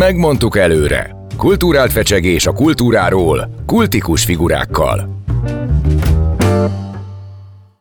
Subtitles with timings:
[0.00, 1.16] Megmondtuk előre.
[1.36, 5.22] Kulturált fecsegés a kultúráról, kultikus figurákkal.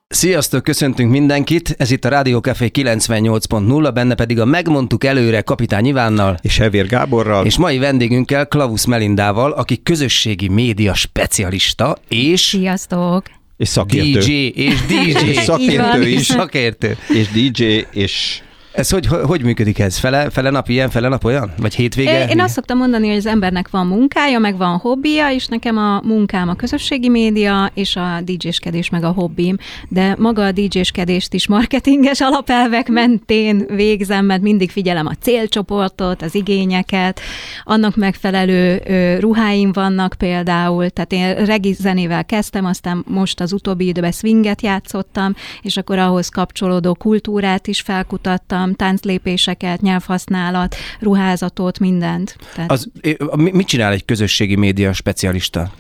[0.08, 1.76] Sziasztok, köszöntünk mindenkit!
[1.78, 6.88] Ez itt a Rádió Café 98.0, benne pedig a Megmondtuk előre Kapitány Ivánnal és Hevér
[6.88, 12.42] Gáborral, és mai vendégünkkel Klavusz Melindával, aki közösségi média specialista, és...
[12.42, 13.24] Sziasztok!
[13.58, 14.20] És szakértő.
[14.20, 15.30] DJ, és DJ.
[15.30, 16.26] és szakértő is.
[16.26, 16.98] Szakértő.
[17.08, 19.98] És DJ, és ez hogy, hogy működik ez?
[19.98, 21.52] Fele, fele nap ilyen, fele nap olyan?
[21.58, 22.28] Vagy hétvége?
[22.28, 26.02] Én azt szoktam mondani, hogy az embernek van munkája, meg van hobbija, és nekem a
[26.04, 29.58] munkám a közösségi média, és a DJ-skedés meg a hobbim.
[29.88, 36.36] De maga a DJ-skedést is marketinges alapelvek mentén végzem, mert mindig figyelem a célcsoportot, az
[36.36, 37.20] igényeket,
[37.64, 38.82] annak megfelelő
[39.20, 45.36] ruháim vannak például, tehát én regi zenével kezdtem, aztán most az utóbbi időben swinget játszottam,
[45.62, 52.36] és akkor ahhoz kapcsolódó kultúrát is felkutattam, tanultam tánclépéseket, nyelvhasználat, ruházatot, mindent.
[52.56, 52.72] Tehát...
[52.72, 52.90] Az,
[53.36, 55.72] mit csinál egy közösségi média specialista?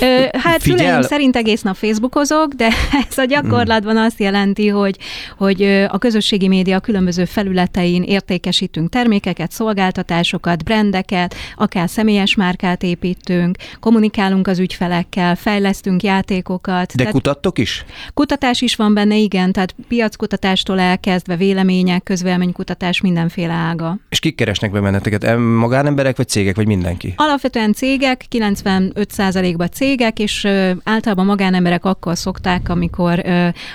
[0.00, 0.78] Ö, hát Figyel...
[0.78, 2.68] szüleim szerint egész nap Facebookozok, de
[3.08, 4.96] ez a gyakorlatban azt jelenti, hogy,
[5.36, 14.46] hogy a közösségi média különböző felületein értékesítünk termékeket, szolgáltatásokat, brendeket, akár személyes márkát építünk, kommunikálunk
[14.48, 16.86] az ügyfelekkel, fejlesztünk játékokat.
[16.86, 17.84] De tehát kutattok is?
[18.14, 23.98] Kutatás is van benne, igen, tehát piackutatástól elkezdve vélemények, közvéleménykutatás, mindenféle ága.
[24.08, 25.36] És kik keresnek be benneteket?
[25.38, 27.14] Magánemberek vagy cégek, vagy mindenki?
[27.16, 30.48] Alapvetően cégek, 95%-ban cégek, cégek, és
[30.84, 33.22] általában magánemberek akkor szokták, amikor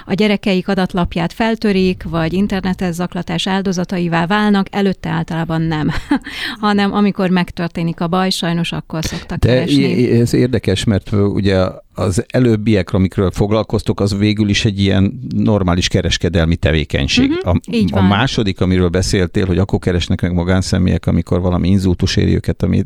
[0.05, 5.91] a gyerekeik adatlapját feltörik, vagy internetes zaklatás áldozataivá válnak, előtte általában nem,
[6.65, 10.11] hanem amikor megtörténik a baj, sajnos akkor szoktak De keresni.
[10.19, 16.55] ez érdekes, mert ugye az előbbiek, amikről foglalkoztok, az végül is egy ilyen normális kereskedelmi
[16.55, 17.31] tevékenység.
[17.31, 17.55] Uh-huh,
[17.91, 22.63] a, a második, amiről beszéltél, hogy akkor keresnek meg magánszemélyek, amikor valami inzultus éri őket,
[22.63, 22.83] ami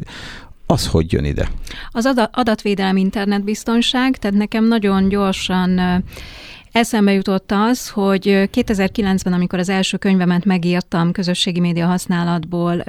[0.72, 1.48] az hogy jön ide?
[1.92, 6.04] Az adatvédelem internetbiztonság, tehát nekem nagyon gyorsan
[6.72, 12.84] Eszembe jutott az, hogy 2009-ben, amikor az első könyvemet megírtam közösségi média használatból,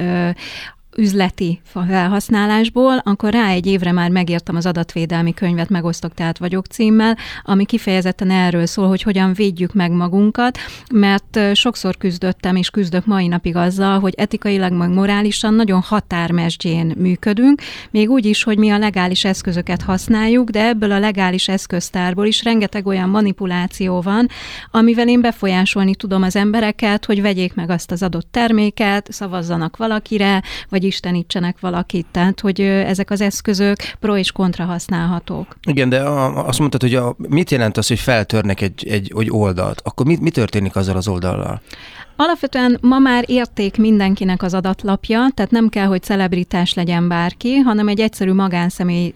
[0.97, 7.17] üzleti felhasználásból, akkor rá egy évre már megírtam az adatvédelmi könyvet, megosztok, tehát vagyok címmel,
[7.43, 10.59] ami kifejezetten erről szól, hogy hogyan védjük meg magunkat,
[10.93, 17.63] mert sokszor küzdöttem és küzdök mai napig azzal, hogy etikailag, meg morálisan nagyon határmesdjén működünk,
[17.91, 22.45] még úgy is, hogy mi a legális eszközöket használjuk, de ebből a legális eszköztárból is
[22.45, 24.29] rengeteg olyan manipuláció van,
[24.71, 30.43] amivel én befolyásolni tudom az embereket, hogy vegyék meg azt az adott terméket, szavazzanak valakire,
[30.69, 32.07] vagy vagy istenítsenek valakit.
[32.11, 35.57] Tehát, hogy ezek az eszközök pro és kontra használhatók.
[35.67, 39.31] Igen, de a, azt mondtad, hogy a, mit jelent az, hogy feltörnek egy, egy, egy
[39.31, 39.81] oldalt?
[39.85, 41.61] Akkor mi, mi történik azzal az oldallal?
[42.25, 47.89] Alapvetően ma már érték mindenkinek az adatlapja, tehát nem kell, hogy celebritás legyen bárki, hanem
[47.89, 49.15] egy egyszerű magánszemély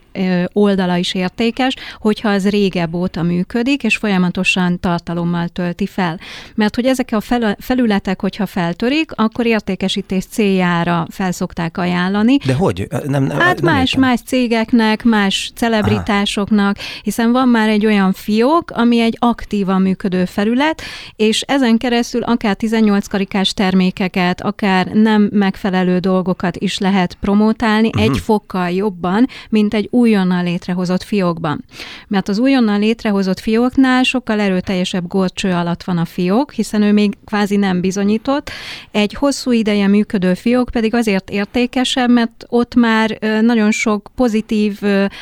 [0.53, 6.19] oldala is értékes, hogyha az régebb óta működik, és folyamatosan tartalommal tölti fel.
[6.55, 7.21] Mert hogy ezek a
[7.59, 12.37] felületek, hogyha feltörik, akkor értékesítés céljára felszokták ajánlani.
[12.37, 12.87] De hogy?
[13.07, 14.01] Nem, nem, hát nem más, értem.
[14.01, 20.83] más cégeknek, más celebritásoknak, hiszen van már egy olyan fiók, ami egy aktívan működő felület,
[21.17, 27.89] és ezen keresztül akár 18 18 karikás termékeket, akár nem megfelelő dolgokat is lehet promotálni
[27.89, 28.03] uh-huh.
[28.03, 31.65] egy fokkal jobban, mint egy újonnan létrehozott fiókban.
[32.09, 37.17] Mert az újonnan létrehozott fióknál sokkal erőteljesebb górcső alatt van a fiók, hiszen ő még
[37.25, 38.51] kvázi nem bizonyított.
[38.91, 44.81] Egy hosszú ideje működő fiók pedig azért értékesebb, mert ott már nagyon sok pozitív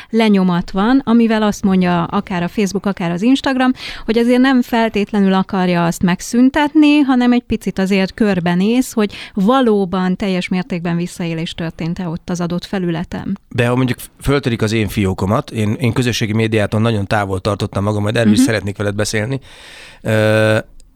[0.09, 3.71] lenyomat van, amivel azt mondja akár a Facebook, akár az Instagram,
[4.05, 10.47] hogy azért nem feltétlenül akarja azt megszüntetni, hanem egy picit azért körbenéz, hogy valóban teljes
[10.47, 13.33] mértékben visszaélés történt-e ott az adott felületem.
[13.49, 18.01] De ha mondjuk föltörik az én fiókomat, én, én közösségi médiától nagyon távol tartottam magam,
[18.01, 18.39] majd erről uh-huh.
[18.39, 18.53] is mhm.
[18.53, 19.39] szeretnék veled beszélni,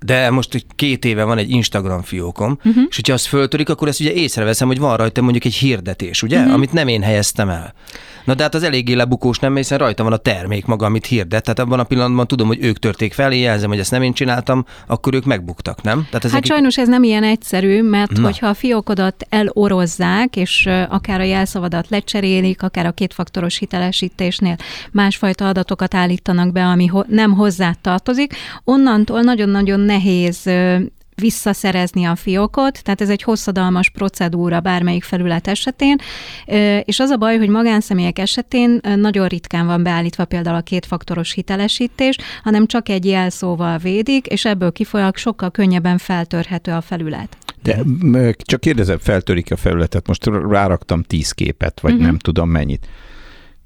[0.09, 2.83] de most hogy két éve van egy Instagram fiókom, uh-huh.
[2.89, 6.37] és hogyha azt föltörik, akkor ezt ugye észreveszem, hogy van rajta mondjuk egy hirdetés, ugye,
[6.37, 6.53] uh-huh.
[6.53, 7.73] amit nem én helyeztem el.
[8.25, 11.43] Na de hát az eléggé lebukós nem, hiszen rajta van a termék maga, amit hirdet.
[11.43, 14.65] Tehát abban a pillanatban tudom, hogy ők törték fel, jelzem, hogy ezt nem én csináltam,
[14.87, 16.05] akkor ők megbuktak, nem?
[16.05, 16.31] Tehát ezek...
[16.31, 18.21] Hát sajnos ez nem ilyen egyszerű, mert Na.
[18.23, 24.55] hogyha a fiókodat elorozzák, és akár a jelszavadat lecserélik, akár a kétfaktoros hitelesítésnél
[24.91, 29.98] másfajta adatokat állítanak be, ami ho- nem hozzá tartozik, onnantól nagyon-nagyon nehéz
[31.19, 35.95] visszaszerezni a fiókot, tehát ez egy hosszadalmas procedúra bármelyik felület esetén,
[36.83, 42.17] és az a baj, hogy magánszemélyek esetén nagyon ritkán van beállítva például a kétfaktoros hitelesítés,
[42.43, 47.37] hanem csak egy jelszóval védik, és ebből kifolyólag sokkal könnyebben feltörhető a felület.
[47.63, 47.83] De
[48.37, 52.07] csak kérdezem, feltörik a felületet, most ráraktam tíz képet, vagy uh-huh.
[52.07, 52.87] nem tudom mennyit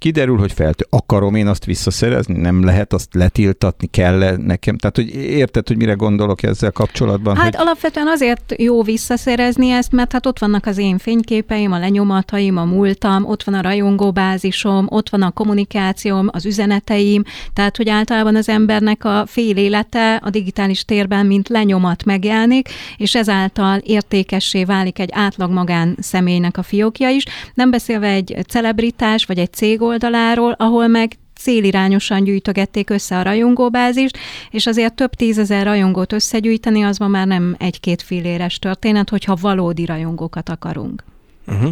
[0.04, 0.86] kiderül, hogy feltő.
[0.90, 2.38] Akarom én azt visszaszerezni?
[2.38, 3.88] Nem lehet azt letiltatni?
[3.88, 4.78] kell -e nekem?
[4.78, 7.36] Tehát, hogy érted, hogy mire gondolok ezzel kapcsolatban?
[7.36, 7.56] Hát hogy...
[7.58, 12.64] alapvetően azért jó visszaszerezni ezt, mert hát ott vannak az én fényképeim, a lenyomataim, a
[12.64, 17.24] múltam, ott van a rajongóbázisom, ott van a kommunikációm, az üzeneteim,
[17.54, 23.16] tehát, hogy általában az embernek a fél élete a digitális térben, mint lenyomat megjelenik, és
[23.16, 27.24] ezáltal értékessé válik egy átlag magán személynek a fiókja is,
[27.54, 34.18] nem beszélve egy celebritás vagy egy cég oldaláról, ahol meg célirányosan gyűjtögették össze a rajongóbázist,
[34.52, 39.86] és azért több tízezer rajongót összegyűjteni, az ma már nem egy-két filléres történet, hogyha valódi
[39.86, 41.04] rajongókat akarunk.
[41.48, 41.72] Uh-huh.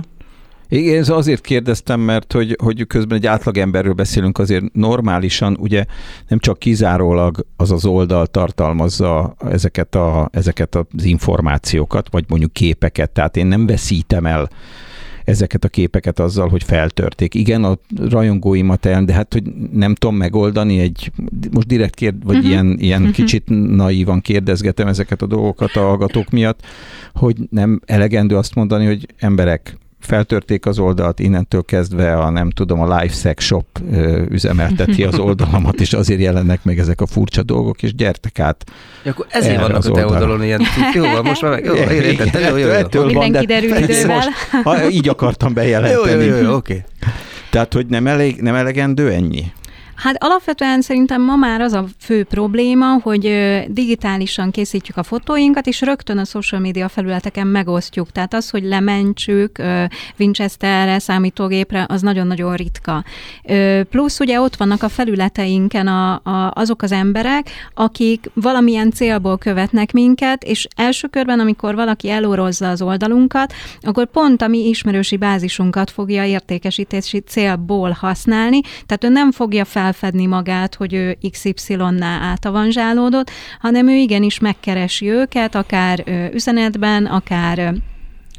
[0.70, 5.86] Igen, ez azért kérdeztem, mert hogy, hogy közben egy átlagemberről beszélünk, azért normálisan ugye
[6.28, 13.10] nem csak kizárólag az az oldal tartalmazza ezeket, a, ezeket az információkat, vagy mondjuk képeket,
[13.10, 14.50] tehát én nem veszítem el
[15.24, 17.36] ezeket a képeket azzal, hogy feltörték.
[17.36, 17.78] Igen, a
[18.10, 21.12] rajongóimat el, de hát, hogy nem tudom megoldani egy,
[21.52, 22.52] most direkt kérd, vagy uh-huh.
[22.52, 23.16] ilyen, ilyen uh-huh.
[23.16, 23.44] kicsit
[23.76, 26.66] naívan kérdezgetem ezeket a dolgokat a hallgatók miatt,
[27.14, 32.82] hogy nem elegendő azt mondani, hogy emberek, feltörték az oldalt, innentől kezdve a nem tudom,
[32.82, 33.80] a Life Sex Shop
[34.30, 38.64] üzemelteti az oldalamat, és azért jelennek meg ezek a furcsa dolgok, és gyertek át.
[39.04, 40.62] Ja, akkor ezért vannak a te oldalon ilyen,
[40.94, 42.74] jó, most már jó, értettem, jó, jó, jó.
[42.74, 44.16] Ettől Minden van, kiderül idővel.
[44.16, 44.30] Most,
[44.64, 46.26] ha, így akartam bejelenteni.
[46.26, 46.74] Jó, jó, jó, oké.
[46.74, 46.84] Okay.
[47.50, 49.52] Tehát, hogy nem, elég, nem elegendő ennyi?
[50.02, 53.24] Hát alapvetően szerintem ma már az a fő probléma, hogy
[53.68, 58.12] digitálisan készítjük a fotóinkat, és rögtön a social media felületeken megosztjuk.
[58.12, 59.62] Tehát az, hogy lementsük
[60.20, 63.04] Winchesterre, számítógépre, az nagyon-nagyon ritka.
[63.90, 69.92] Plusz ugye ott vannak a felületeinken a, a, azok az emberek, akik valamilyen célból követnek
[69.92, 75.92] minket, és első körben, amikor valaki elorozza az oldalunkat, akkor pont a mi ismerősi bázisunkat
[75.92, 83.32] fogja értékesítési célból használni, tehát ő nem fogja fel felfedni magát, hogy ő XY-nál átavanzsálódott,
[83.60, 86.04] hanem ő igenis megkeresi őket, akár
[86.34, 87.74] üzenetben, akár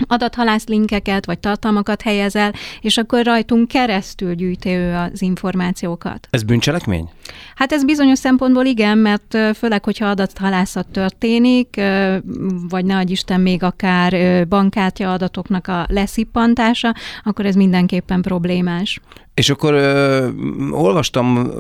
[0.07, 6.29] adathalász linkeket vagy tartalmakat helyezel, és akkor rajtunk keresztül gyűjti ő az információkat.
[6.31, 7.09] Ez bűncselekmény?
[7.55, 11.81] Hát ez bizonyos szempontból igen, mert főleg, hogyha adathalászat történik,
[12.69, 16.95] vagy nagy Isten még akár bankkártya adatoknak a leszippantása,
[17.25, 19.01] akkor ez mindenképpen problémás.
[19.35, 20.29] És akkor ö,
[20.71, 21.51] olvastam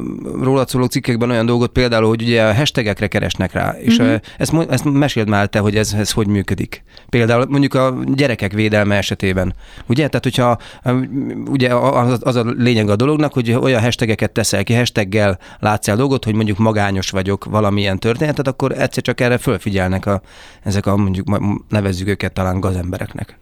[0.42, 4.20] róla szóló cikkekben olyan dolgot, például, hogy ugye a hashtagekre keresnek rá, és uh-huh.
[4.38, 6.82] ezt, ezt meséld már te, hogy ez, ez hogy működik.
[7.08, 9.54] Például mondjuk a gyerekek védelme esetében.
[9.86, 10.08] Ugye?
[10.08, 10.58] Tehát, hogyha
[11.50, 15.96] ugye az, az a lényeg a dolognak, hogy olyan hashtageket teszel ki, hashtaggel látsz el
[15.96, 20.20] dolgot, hogy mondjuk magányos vagyok valamilyen történetet, akkor egyszer csak erre fölfigyelnek a,
[20.62, 23.38] ezek a mondjuk nevezzük őket talán gazembereknek.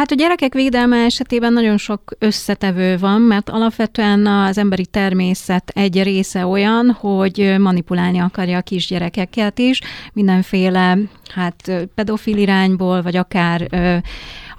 [0.00, 6.02] Hát a gyerekek védelme esetében nagyon sok összetevő van, mert alapvetően az emberi természet egy
[6.02, 9.80] része olyan, hogy manipulálni akarja a kisgyerekeket is,
[10.12, 10.98] mindenféle
[11.34, 13.68] hát pedofil irányból, vagy akár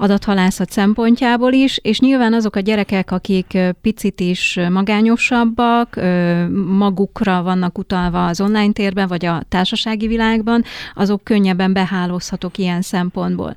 [0.01, 5.99] adathalászat szempontjából is, és nyilván azok a gyerekek, akik picit is magányosabbak,
[6.67, 10.63] magukra vannak utalva az online térben, vagy a társasági világban,
[10.95, 13.55] azok könnyebben behálózhatók ilyen szempontból.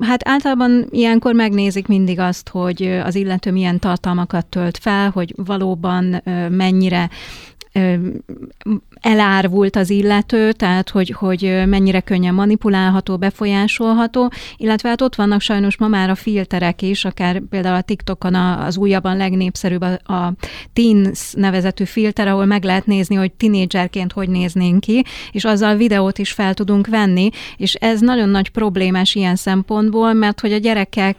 [0.00, 6.22] Hát általában ilyenkor megnézik mindig azt, hogy az illető milyen tartalmakat tölt fel, hogy valóban
[6.50, 7.10] mennyire
[9.00, 15.76] elárvult az illető, tehát hogy, hogy mennyire könnyen manipulálható, befolyásolható, illetve hát ott vannak sajnos
[15.76, 20.32] ma már a filterek is, akár például a TikTokon az újabban legnépszerűbb a, a
[20.72, 26.18] Teens nevezetű filter, ahol meg lehet nézni, hogy tinédzserként hogy néznénk ki, és azzal videót
[26.18, 31.16] is fel tudunk venni, és ez nagyon nagy problémás ilyen szempontból, mert hogy a gyerekek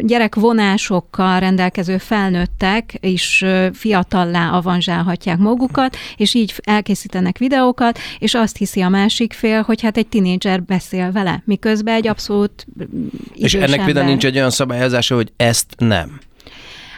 [0.00, 8.88] gyerekvonásokkal rendelkező felnőttek is fiatallá avanzsálhatják magukat, és így elkészítenek videókat, és azt hiszi a
[8.88, 12.66] másik fél, hogy hát egy tinédzser beszél vele, miközben egy abszolút
[13.34, 16.20] És ennek például nincs egy olyan szabályozása, hogy ezt nem.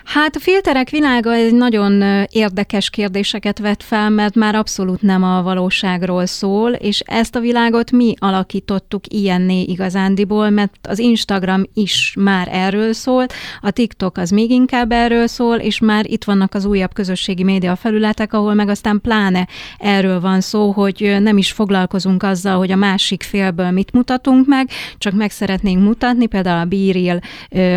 [0.05, 5.43] Hát a filterek világa egy nagyon érdekes kérdéseket vet fel, mert már abszolút nem a
[5.43, 12.49] valóságról szól, és ezt a világot mi alakítottuk ilyenné igazándiból, mert az Instagram is már
[12.51, 13.27] erről szól,
[13.61, 17.77] a TikTok az még inkább erről szól, és már itt vannak az újabb közösségi média
[17.77, 22.77] felületek, ahol meg aztán pláne erről van szó, hogy nem is foglalkozunk azzal, hogy a
[22.77, 27.21] másik félből mit mutatunk meg, csak meg szeretnénk mutatni, például a Bíril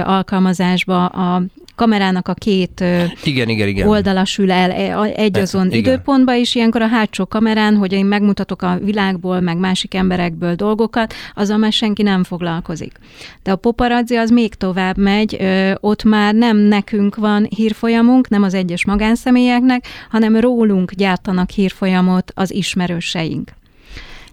[0.03, 1.43] alkalmazásba a
[1.75, 2.83] kamerának a két
[3.23, 3.87] igen, igen, igen.
[3.87, 6.27] oldala sül el e, egy azon igen.
[6.27, 11.57] és ilyenkor a hátsó kamerán, hogy én megmutatok a világból, meg másik emberekből dolgokat, azzal
[11.57, 12.99] már senki nem foglalkozik.
[13.43, 15.37] De a paparazzi az még tovább megy,
[15.79, 22.53] ott már nem nekünk van hírfolyamunk, nem az egyes magánszemélyeknek, hanem rólunk gyártanak hírfolyamot az
[22.53, 23.51] ismerőseink.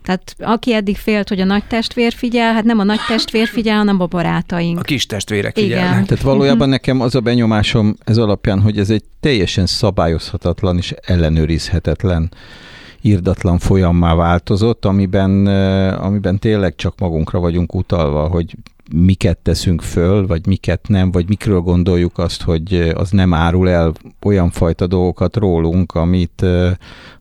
[0.02, 3.76] Tehát aki eddig félt, hogy a nagy testvér figyel, hát nem a nagy testvér figyel,
[3.76, 4.78] hanem a barátaink.
[4.78, 5.92] A kis testvérek figyelnek.
[5.92, 6.04] Igen.
[6.04, 12.30] Tehát valójában nekem az a benyomásom ez alapján, hogy ez egy teljesen szabályozhatatlan és ellenőrizhetetlen
[13.00, 18.57] írdatlan folyammá változott, amiben, eh, amiben tényleg csak magunkra vagyunk utalva, hogy
[18.94, 23.92] miket teszünk föl, vagy miket nem, vagy mikről gondoljuk azt, hogy az nem árul el
[24.23, 26.47] olyan fajta dolgokat rólunk, amit,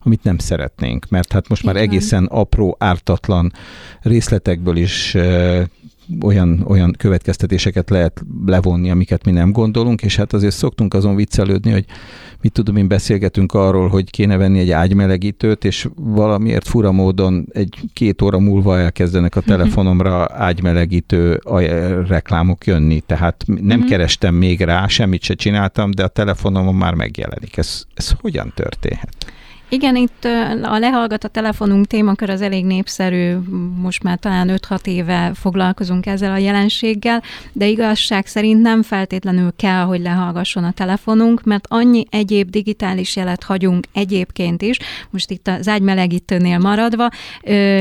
[0.02, 1.06] amit nem szeretnénk.
[1.08, 1.88] Mert hát most már Igen.
[1.88, 3.52] egészen apró, ártatlan
[4.02, 5.16] részletekből is
[6.22, 11.70] olyan, olyan következtetéseket lehet levonni, amiket mi nem gondolunk, és hát azért szoktunk azon viccelődni,
[11.70, 11.84] hogy
[12.42, 17.78] mit tudom én, beszélgetünk arról, hogy kéne venni egy ágymelegítőt, és valamiért fura módon egy
[17.92, 21.40] két óra múlva elkezdenek a telefonomra ágymelegítő
[22.08, 23.88] reklámok jönni, tehát nem uh-huh.
[23.88, 27.56] kerestem még rá, semmit se csináltam, de a telefonomon már megjelenik.
[27.56, 29.32] Ez, ez hogyan történhet?
[29.72, 30.24] Igen, itt
[30.62, 33.36] a lehallgat a telefonunk témakör az elég népszerű,
[33.76, 37.22] most már talán 5-6 éve foglalkozunk ezzel a jelenséggel,
[37.52, 43.42] de igazság szerint nem feltétlenül kell, hogy lehallgasson a telefonunk, mert annyi egyéb digitális jelet
[43.42, 44.78] hagyunk egyébként is,
[45.10, 47.08] most itt az ágymelegítőnél maradva,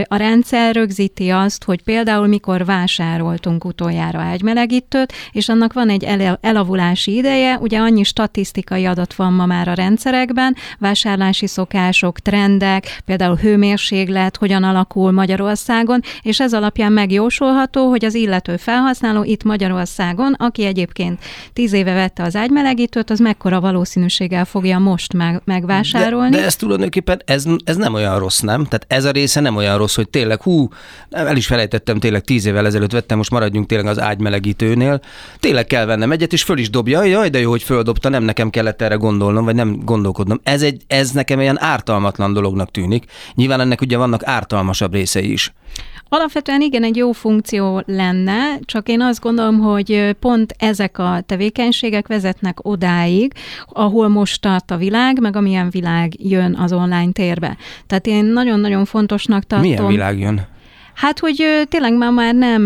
[0.04, 6.08] a rendszer rögzíti azt, hogy például mikor vásároltunk utoljára ágymelegítőt, és annak van egy
[6.42, 13.02] elavulási ideje, ugye annyi statisztikai adat van ma már a rendszerekben, vásárlási szokás, szokások, trendek,
[13.06, 20.34] például hőmérséklet, hogyan alakul Magyarországon, és ez alapján megjósolható, hogy az illető felhasználó itt Magyarországon,
[20.34, 21.20] aki egyébként
[21.54, 26.30] tíz éve vette az ágymelegítőt, az mekkora valószínűséggel fogja most meg, megvásárolni.
[26.30, 28.66] De, de ez tulajdonképpen ez, ez nem olyan rossz, nem?
[28.66, 30.68] Tehát ez a része nem olyan rossz, hogy tényleg, hú,
[31.10, 35.02] el is felejtettem, tényleg tíz évvel ezelőtt vettem, most maradjunk tényleg az ágymelegítőnél.
[35.40, 37.04] Tényleg kell vennem egyet, és föl is dobja.
[37.04, 40.40] Jaj, de jó, hogy földobta, nem nekem kellett erre gondolnom, vagy nem gondolkodnom.
[40.44, 43.06] Ez, egy, ez nekem olyan ártalmatlan dolognak tűnik.
[43.36, 45.54] Nyilván ennek ugye vannak ártalmasabb részei is.
[46.12, 52.08] Alapvetően igen, egy jó funkció lenne, csak én azt gondolom, hogy pont ezek a tevékenységek
[52.08, 53.34] vezetnek odáig,
[53.68, 57.58] ahol most tart a világ, meg amilyen világ jön az online térbe.
[57.88, 59.70] Tehát én nagyon-nagyon fontosnak tartom.
[59.70, 60.48] Milyen világ jön?
[61.00, 62.62] Hát, hogy tényleg már, már nem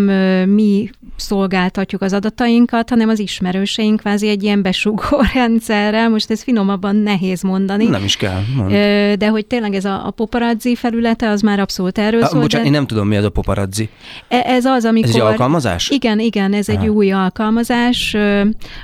[0.49, 6.09] mi szolgáltatjuk az adatainkat, hanem az ismerőseink kvázi egy ilyen besugó rendszerrel.
[6.09, 7.85] Most ez finomabban nehéz mondani.
[7.85, 8.41] Nem is kell.
[8.55, 8.71] Mond.
[9.17, 12.41] De hogy tényleg ez a, a paparazzi felülete, az már abszolút erről szól.
[12.41, 12.71] Bocsánat, de...
[12.71, 13.89] én nem tudom, mi az a paparazzi.
[14.27, 15.09] E, ez az, amikor...
[15.09, 15.89] Ez egy alkalmazás?
[15.89, 18.15] Igen, igen, ez egy új alkalmazás,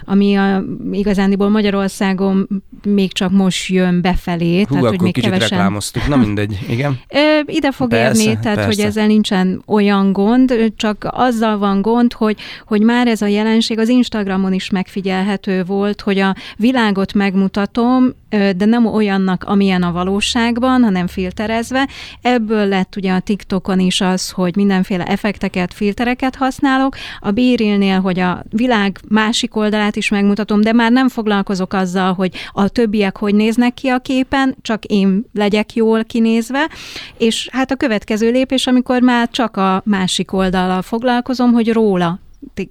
[0.05, 2.47] ami a, igazándiból Magyarországon
[2.83, 4.61] még csak most jön befelé.
[4.61, 5.57] Hú, tehát, hogy még kicsit kevesen...
[5.57, 6.99] reklámoztuk, na mindegy, igen.
[7.45, 8.65] Ide fog persze, érni, tehát persze.
[8.65, 13.79] hogy ezzel nincsen olyan gond, csak azzal van gond, hogy, hogy már ez a jelenség
[13.79, 20.83] az Instagramon is megfigyelhető volt, hogy a világot megmutatom, de nem olyannak, amilyen a valóságban,
[20.83, 21.87] hanem filterezve.
[22.21, 26.95] Ebből lett ugye a TikTokon is az, hogy mindenféle effekteket, filtereket használok.
[27.19, 32.33] A Bírilnél, hogy a világ másik oldalát is megmutatom, de már nem foglalkozok azzal, hogy
[32.51, 36.69] a többiek hogy néznek ki a képen, csak én legyek jól kinézve.
[37.17, 42.19] És hát a következő lépés, amikor már csak a másik oldalal foglalkozom, hogy róla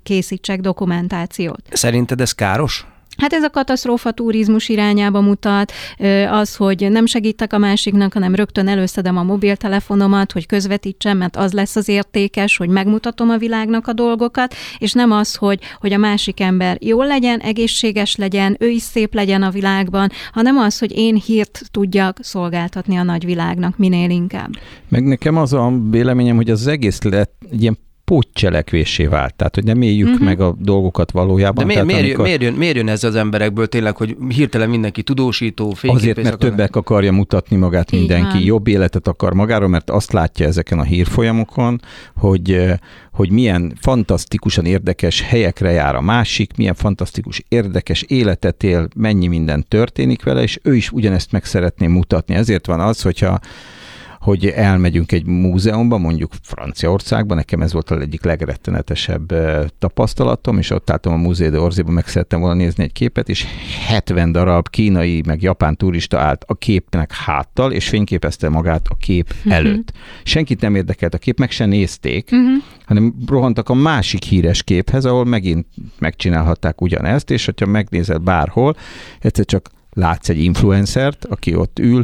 [0.02, 1.62] készítsek dokumentációt.
[1.70, 2.86] Szerinted ez káros?
[3.18, 5.72] Hát ez a katasztrófa turizmus irányába mutat,
[6.30, 11.52] az, hogy nem segítek a másiknak, hanem rögtön előszedem a mobiltelefonomat, hogy közvetítsem, mert az
[11.52, 15.98] lesz az értékes, hogy megmutatom a világnak a dolgokat, és nem az, hogy, hogy a
[15.98, 20.92] másik ember jól legyen, egészséges legyen, ő is szép legyen a világban, hanem az, hogy
[20.96, 24.50] én hírt tudjak szolgáltatni a nagyvilágnak minél inkább.
[24.88, 27.78] Meg nekem az a véleményem, hogy az egész lett egy ilyen
[28.08, 29.34] pótcselekvésé vált.
[29.34, 30.24] Tehát, hogy nem éljük uh-huh.
[30.24, 31.54] meg a dolgokat valójában.
[31.54, 32.24] De miért, Tehát, miért, amikor...
[32.24, 36.38] miért, jön, miért jön ez az emberekből tényleg, hogy hirtelen mindenki tudósító, Azért, mert akarnak?
[36.38, 40.82] többek akarja mutatni magát Így mindenki, jobb életet akar magáról, mert azt látja ezeken a
[40.82, 41.80] hírfolyamokon,
[42.16, 42.64] hogy,
[43.12, 49.64] hogy milyen fantasztikusan érdekes helyekre jár a másik, milyen fantasztikus érdekes életet él, mennyi minden
[49.68, 52.34] történik vele, és ő is ugyanezt meg szeretné mutatni.
[52.34, 53.40] Ezért van az, hogyha
[54.20, 59.34] hogy elmegyünk egy múzeumba, mondjuk Franciaországban, nekem ez volt az egyik legrettenetesebb
[59.78, 63.46] tapasztalatom, és ott álltam a Musée d'Orsayban, meg szerettem volna nézni egy képet, és
[63.86, 69.34] 70 darab kínai, meg japán turista állt a képnek háttal, és fényképezte magát a kép
[69.36, 69.54] uh-huh.
[69.54, 69.92] előtt.
[70.22, 72.62] Senkit nem érdekelt a kép, meg se nézték, uh-huh.
[72.84, 75.66] hanem rohantak a másik híres képhez, ahol megint
[75.98, 78.76] megcsinálhatták ugyanezt, és hogyha megnézed bárhol,
[79.20, 82.02] egyszer csak látsz egy influencert, aki ott ül,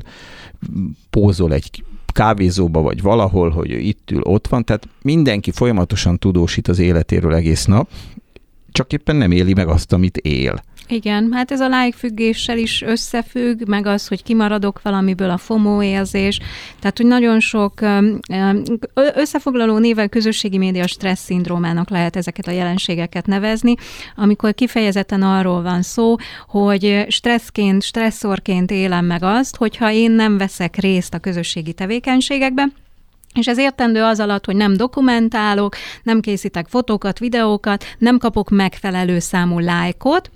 [1.11, 6.69] pózol egy kávézóba vagy valahol, hogy ő itt ül, ott van, tehát mindenki folyamatosan tudósít
[6.69, 7.89] az életéről egész nap,
[8.73, 10.63] csak éppen nem éli meg azt, amit él.
[10.89, 15.83] Igen, hát ez a like függéssel is összefügg, meg az, hogy kimaradok valamiből a FOMO
[15.83, 16.41] érzés,
[16.81, 17.81] tehát hogy nagyon sok
[19.15, 23.75] összefoglaló nével közösségi média stressz szindrómának lehet ezeket a jelenségeket nevezni,
[24.17, 26.17] amikor kifejezetten arról van szó,
[26.49, 32.73] hogy stresszként, stresszorként élem meg azt, hogyha én nem veszek részt a közösségi tevékenységekben,
[33.35, 39.19] és ez értendő az alatt, hogy nem dokumentálok, nem készítek fotókat, videókat, nem kapok megfelelő
[39.19, 40.31] számú lájkot,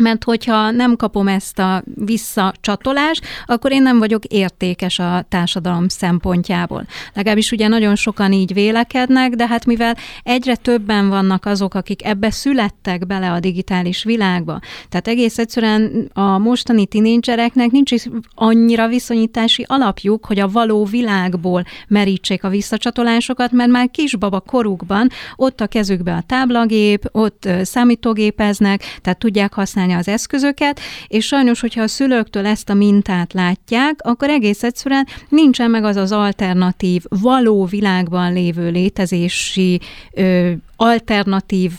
[0.00, 6.86] mert hogyha nem kapom ezt a visszacsatolást, akkor én nem vagyok értékes a társadalom szempontjából.
[7.14, 12.30] Legalábbis ugye nagyon sokan így vélekednek, de hát mivel egyre többen vannak azok, akik ebbe
[12.30, 19.64] születtek bele a digitális világba, tehát egész egyszerűen a mostani tinédzsereknek nincs is annyira viszonyítási
[19.68, 26.14] alapjuk, hogy a való világból merítsék a visszacsatolásokat, mert már kisbaba korukban ott a kezükbe
[26.14, 32.46] a táblagép, ott számítógépeznek, tehát tudják használni használni az eszközöket, és sajnos, hogyha a szülőktől
[32.46, 38.70] ezt a mintát látják, akkor egész egyszerűen nincsen meg az az alternatív, való világban lévő
[38.70, 39.80] létezési
[40.12, 41.72] ö, alternatív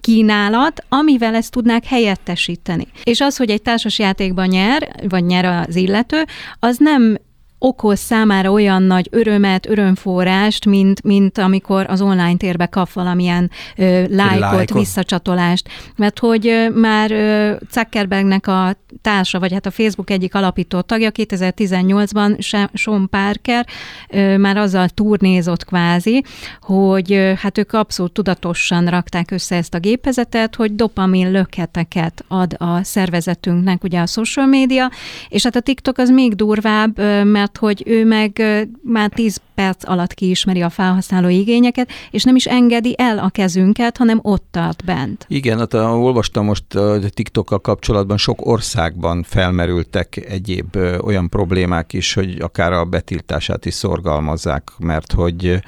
[0.00, 2.86] kínálat, amivel ezt tudnák helyettesíteni.
[3.04, 6.24] És az, hogy egy társasjátékban nyer, vagy nyer az illető,
[6.58, 7.16] az nem
[7.58, 14.04] okoz számára olyan nagy örömet, örömforrást, mint, mint amikor az online térbe kap valamilyen ö,
[14.08, 15.68] lájkot, visszacsatolást.
[15.96, 21.10] Mert hogy ö, már ö, Zuckerbergnek a társa, vagy hát a Facebook egyik alapító tagja
[21.14, 23.66] 2018-ban Sean Parker
[24.08, 26.24] ö, már azzal turnézott kvázi,
[26.60, 32.54] hogy ö, hát ők abszolút tudatosan rakták össze ezt a gépezetet, hogy dopamin löketeket ad
[32.58, 34.90] a szervezetünknek, ugye a social media,
[35.28, 38.42] és hát a TikTok az még durvább, mert mert hogy ő meg
[38.82, 43.96] már 10 perc alatt kiismeri a felhasználó igényeket, és nem is engedi el a kezünket,
[43.96, 45.24] hanem ott tart bent.
[45.28, 52.40] Igen, hát olvastam most a TikTokkal kapcsolatban, sok országban felmerültek egyéb olyan problémák is, hogy
[52.40, 55.60] akár a betiltását is szorgalmazzák, mert hogy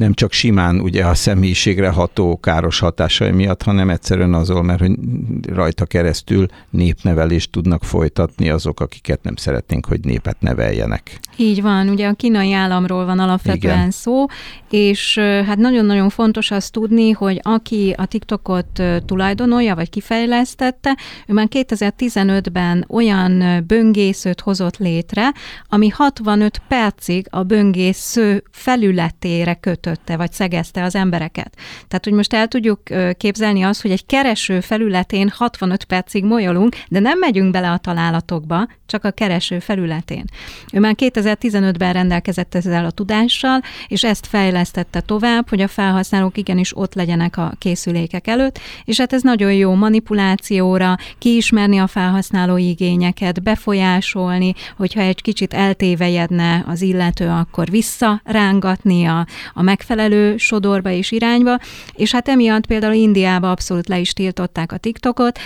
[0.00, 4.94] nem csak simán ugye a személyiségre ható káros hatásai miatt, hanem egyszerűen azon, mert hogy
[5.42, 11.20] rajta keresztül népnevelést tudnak folytatni azok, akiket nem szeretnénk, hogy népet neveljenek.
[11.36, 13.90] Így van, ugye a kínai államról van alapvetően Igen.
[13.90, 14.24] szó,
[14.70, 21.48] és hát nagyon-nagyon fontos azt tudni, hogy aki a TikTokot tulajdonolja, vagy kifejlesztette, ő már
[21.50, 25.32] 2015-ben olyan böngészőt hozott létre,
[25.68, 31.56] ami 65 percig a böngésző felületére kötött kötötte, vagy szegezte az embereket.
[31.88, 32.80] Tehát, hogy most el tudjuk
[33.16, 38.68] képzelni azt, hogy egy kereső felületén 65 percig molyolunk, de nem megyünk bele a találatokba,
[38.86, 40.24] csak a kereső felületén.
[40.72, 46.76] Ő már 2015-ben rendelkezett ezzel a tudással, és ezt fejlesztette tovább, hogy a felhasználók igenis
[46.76, 53.42] ott legyenek a készülékek előtt, és hát ez nagyon jó manipulációra, kiismerni a felhasználó igényeket,
[53.42, 61.58] befolyásolni, hogyha egy kicsit eltévejedne az illető, akkor visszarángatni a, a megfelelő sodorba és irányba,
[61.94, 65.38] és hát emiatt például Indiába abszolút le is tiltották a TikTokot,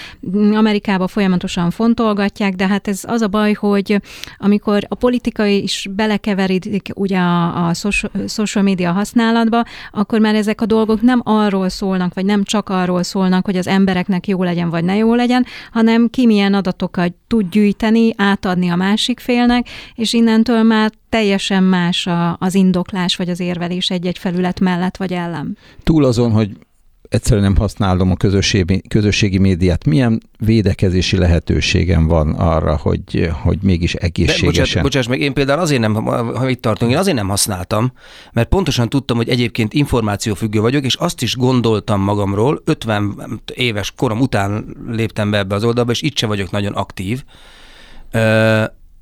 [0.54, 4.00] Amerikába folyamatosan fontolgatják, de hát ez az a baj, hogy
[4.38, 7.74] amikor a politika is belekeveredik ugye a, a
[8.26, 13.02] social media használatba, akkor már ezek a dolgok nem arról szólnak, vagy nem csak arról
[13.02, 17.48] szólnak, hogy az embereknek jó legyen, vagy ne jó legyen, hanem ki milyen adatokat tud
[17.50, 23.40] gyűjteni, átadni a másik félnek, és innentől már teljesen más a, az indoklás vagy az
[23.40, 25.58] érvelés egy-egy felület mellett vagy ellen.
[25.82, 26.50] Túl azon, hogy
[27.08, 29.84] egyszerűen nem használom a közösségi, közösségi médiát.
[29.84, 34.74] Milyen védekezési lehetőségem van arra, hogy, hogy mégis egészségesen...
[34.74, 35.94] De, bocsáss meg, én például azért nem,
[36.34, 37.92] ha itt tartunk, én azért nem használtam,
[38.32, 44.20] mert pontosan tudtam, hogy egyébként információfüggő vagyok, és azt is gondoltam magamról, 50 éves korom
[44.20, 47.24] után léptem be ebbe az oldalba, és itt se vagyok nagyon aktív,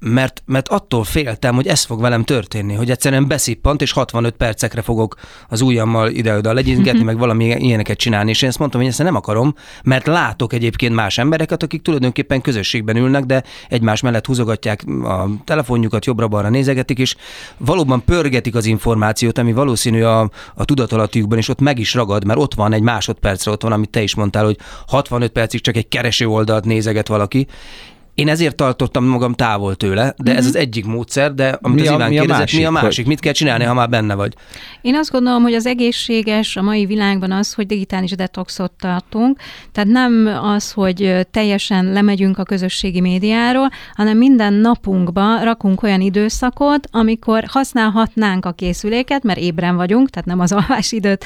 [0.04, 4.82] mert, mert attól féltem, hogy ez fog velem történni, hogy egyszerűen beszippant, és 65 percekre
[4.82, 5.14] fogok
[5.48, 7.06] az ujjammal ide-oda legyingetni, mhm.
[7.06, 10.94] meg valami ilyeneket csinálni, és én ezt mondtam, hogy ezt nem akarom, mert látok egyébként
[10.94, 17.16] más embereket, akik tulajdonképpen közösségben ülnek, de egymás mellett húzogatják a telefonjukat, jobbra-balra nézegetik, és
[17.56, 22.38] valóban pörgetik az információt, ami valószínű a, a tudatalatjukban, és ott meg is ragad, mert
[22.38, 25.88] ott van egy másodpercre, ott van, amit te is mondtál, hogy 65 percig csak egy
[25.88, 27.46] kereső oldalt nézeget valaki,
[28.14, 30.38] én ezért tartottam magam távol tőle, de mm-hmm.
[30.38, 30.54] ez mhm.
[30.54, 32.96] az egyik módszer, de amit mi az Iván mi kérdezett, másik, mi a másik?
[32.96, 33.06] Hogy...
[33.06, 34.34] Mit kell csinálni, ha már benne vagy?
[34.80, 39.38] Én azt gondolom, hogy az egészséges a mai világban az, hogy digitális detoxot tartunk,
[39.72, 46.88] tehát nem az, hogy teljesen lemegyünk a közösségi médiáról, hanem minden napunkba rakunk olyan időszakot,
[46.90, 51.24] amikor használhatnánk a készüléket, mert ébren vagyunk, tehát nem az alvásidőt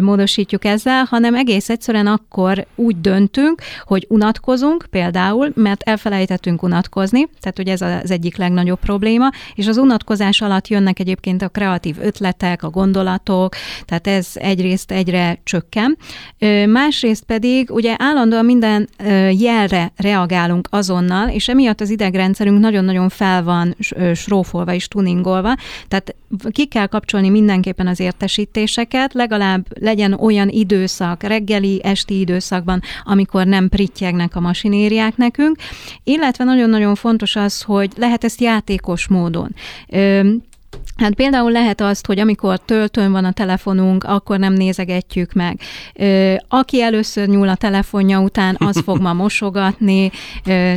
[0.00, 7.28] módosítjuk ezzel, hanem egész egyszerűen akkor úgy döntünk, hogy unatkozunk például, mert elfelejtünk elfelejtettünk unatkozni,
[7.40, 11.96] tehát ugye ez az egyik legnagyobb probléma, és az unatkozás alatt jönnek egyébként a kreatív
[12.00, 15.96] ötletek, a gondolatok, tehát ez egyrészt egyre csökken.
[16.66, 18.88] Másrészt pedig ugye állandóan minden
[19.30, 23.76] jelre reagálunk azonnal, és emiatt az idegrendszerünk nagyon-nagyon fel van
[24.14, 25.54] srófolva és tuningolva,
[25.88, 26.14] tehát
[26.50, 33.68] ki kell kapcsolni mindenképpen az értesítéseket, legalább legyen olyan időszak, reggeli, esti időszakban, amikor nem
[33.68, 35.56] prittyegnek a masinériák nekünk,
[36.04, 39.54] illetve nagyon-nagyon fontos az, hogy lehet ezt játékos módon.
[40.96, 45.60] Hát például lehet azt, hogy amikor töltőn van a telefonunk, akkor nem nézegetjük meg.
[46.48, 50.10] Aki először nyúl a telefonja után, az fog ma mosogatni,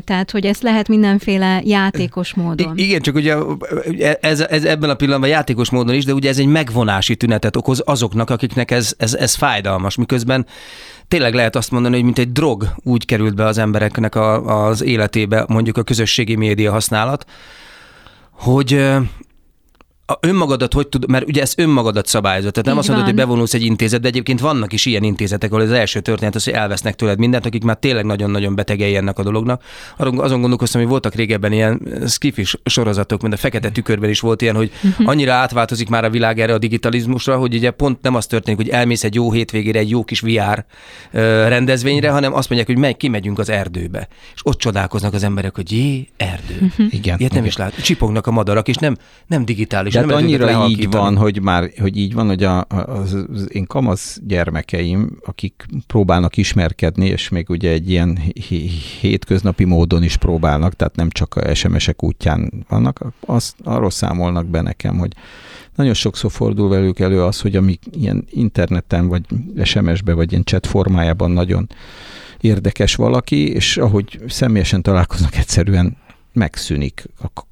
[0.03, 2.77] tehát hogy ezt lehet mindenféle játékos módon.
[2.77, 3.35] I- igen, csak ugye
[4.19, 7.81] ez, ez ebben a pillanatban játékos módon is, de ugye ez egy megvonási tünetet okoz
[7.85, 10.45] azoknak, akiknek ez, ez, ez fájdalmas, miközben
[11.07, 14.83] tényleg lehet azt mondani, hogy mint egy drog úgy került be az embereknek a, az
[14.83, 17.25] életébe, mondjuk a közösségi média használat,
[18.31, 18.85] hogy
[20.09, 23.15] a önmagadat hogy tud, mert ugye ez önmagadat szabályozza, tehát nem Így azt mondod, hogy
[23.15, 26.53] bevonulsz egy intézet, de egyébként vannak is ilyen intézetek, ahol az első történet az, hogy
[26.53, 29.63] elvesznek tőled mindent, akik már tényleg nagyon-nagyon betegei ennek a dolognak.
[29.97, 34.55] Azon gondolkoztam, hogy voltak régebben ilyen skifis sorozatok, mint a Fekete Tükörben is volt ilyen,
[34.55, 35.09] hogy uh-huh.
[35.09, 38.69] annyira átváltozik már a világ erre a digitalizmusra, hogy ugye pont nem az történik, hogy
[38.69, 40.65] elmész egy jó hétvégére egy jó kis VR
[41.47, 44.07] rendezvényre, hanem azt mondják, hogy megy, kimegyünk az erdőbe.
[44.33, 46.57] És ott csodálkoznak az emberek, hogy jé, erdő.
[46.61, 46.93] Uh-huh.
[46.93, 47.17] Igen.
[47.19, 47.45] Ilyet nem igen.
[47.45, 47.81] is lát.
[47.81, 52.13] Csipognak a madarak, és nem, nem digitális tehát annyira így van, hogy már, hogy így
[52.13, 57.89] van, hogy a, az, az én kamasz gyermekeim, akik próbálnak ismerkedni, és még ugye egy
[57.89, 58.19] ilyen
[59.01, 64.61] hétköznapi módon is próbálnak, tehát nem csak a SMS-ek útján vannak, azt arról számolnak be
[64.61, 65.11] nekem, hogy
[65.75, 69.21] nagyon sokszor fordul velük elő az, hogy amik ilyen interneten, vagy
[69.63, 71.69] SMS-be, vagy ilyen chat formájában nagyon
[72.41, 75.97] érdekes valaki, és ahogy személyesen találkoznak, egyszerűen
[76.37, 77.03] megszűnik,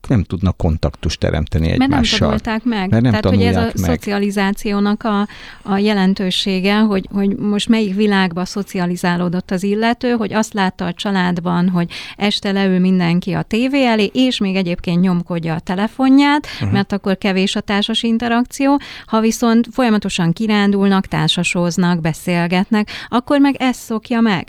[0.08, 1.98] nem tudnak kontaktust teremteni egymással.
[2.00, 2.90] Mert nem tanulták meg.
[2.90, 3.76] Mert nem Tehát, hogy ez a meg.
[3.76, 5.28] szocializációnak a,
[5.62, 11.70] a jelentősége, hogy, hogy most melyik világba szocializálódott az illető, hogy azt látta a családban,
[11.70, 16.72] hogy este leül mindenki a tévé elé, és még egyébként nyomkodja a telefonját, uh-huh.
[16.72, 18.80] mert akkor kevés a társas interakció.
[19.06, 24.48] Ha viszont folyamatosan kirándulnak, társasoznak, beszélgetnek, akkor meg ezt szokja meg.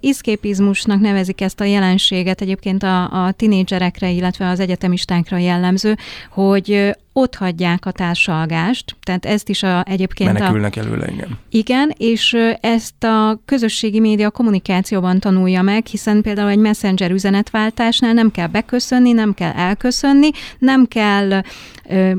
[0.00, 3.32] Iszképizmusnak nevezik ezt a jelenséget egyébként a, a
[3.64, 5.96] tinédzserekre, illetve az egyetemistákra jellemző,
[6.30, 10.80] hogy ott hagyják a társalgást, tehát ezt is a, egyébként Menekülnek a...
[10.80, 11.38] előle, igen.
[11.50, 18.30] Igen, és ezt a közösségi média kommunikációban tanulja meg, hiszen például egy messenger üzenetváltásnál nem
[18.30, 21.42] kell beköszönni, nem kell elköszönni, nem kell,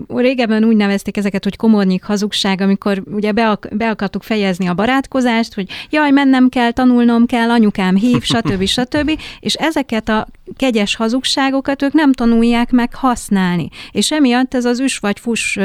[0.08, 5.54] régebben úgy nevezték ezeket, hogy komornyik hazugság, amikor ugye be, be akartuk fejezni a barátkozást,
[5.54, 8.66] hogy jaj, mennem kell, tanulnom kell, anyukám hív, stb.
[8.66, 9.20] stb.
[9.40, 10.28] És ezeket a
[10.58, 13.70] kegyes hazugságokat ők nem tanulják meg használni.
[13.92, 15.58] És emiatt ez az üs vagy fus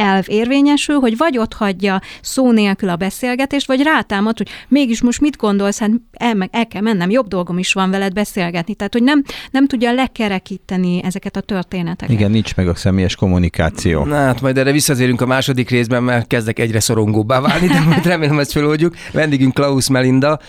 [0.00, 5.20] elv érvényesül, hogy vagy ott hagyja szó nélkül a beszélgetést, vagy rátámad, hogy mégis most
[5.20, 8.74] mit gondolsz, hát el, meg, el kell mennem, jobb dolgom is van veled beszélgetni.
[8.74, 12.14] Tehát, hogy nem, nem tudja lekerekíteni ezeket a történeteket.
[12.14, 14.04] Igen, nincs meg a személyes kommunikáció.
[14.04, 18.06] Na hát majd erre visszatérünk a második részben, mert kezdek egyre szorongóbbá válni, de majd
[18.12, 18.94] remélem ezt feloldjuk.
[19.12, 20.40] Vendégünk Klaus Melinda,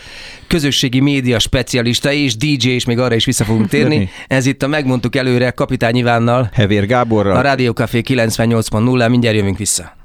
[0.46, 4.10] közösségi média specialista és DJ, és még arra is vissza fogunk térni.
[4.26, 6.50] Ez itt a megmondtuk előre Kapitány Ivánnal.
[6.52, 7.36] Hevér Gáborral.
[7.36, 9.96] A Rádió Café 98.0, mindjárt jövünk vissza.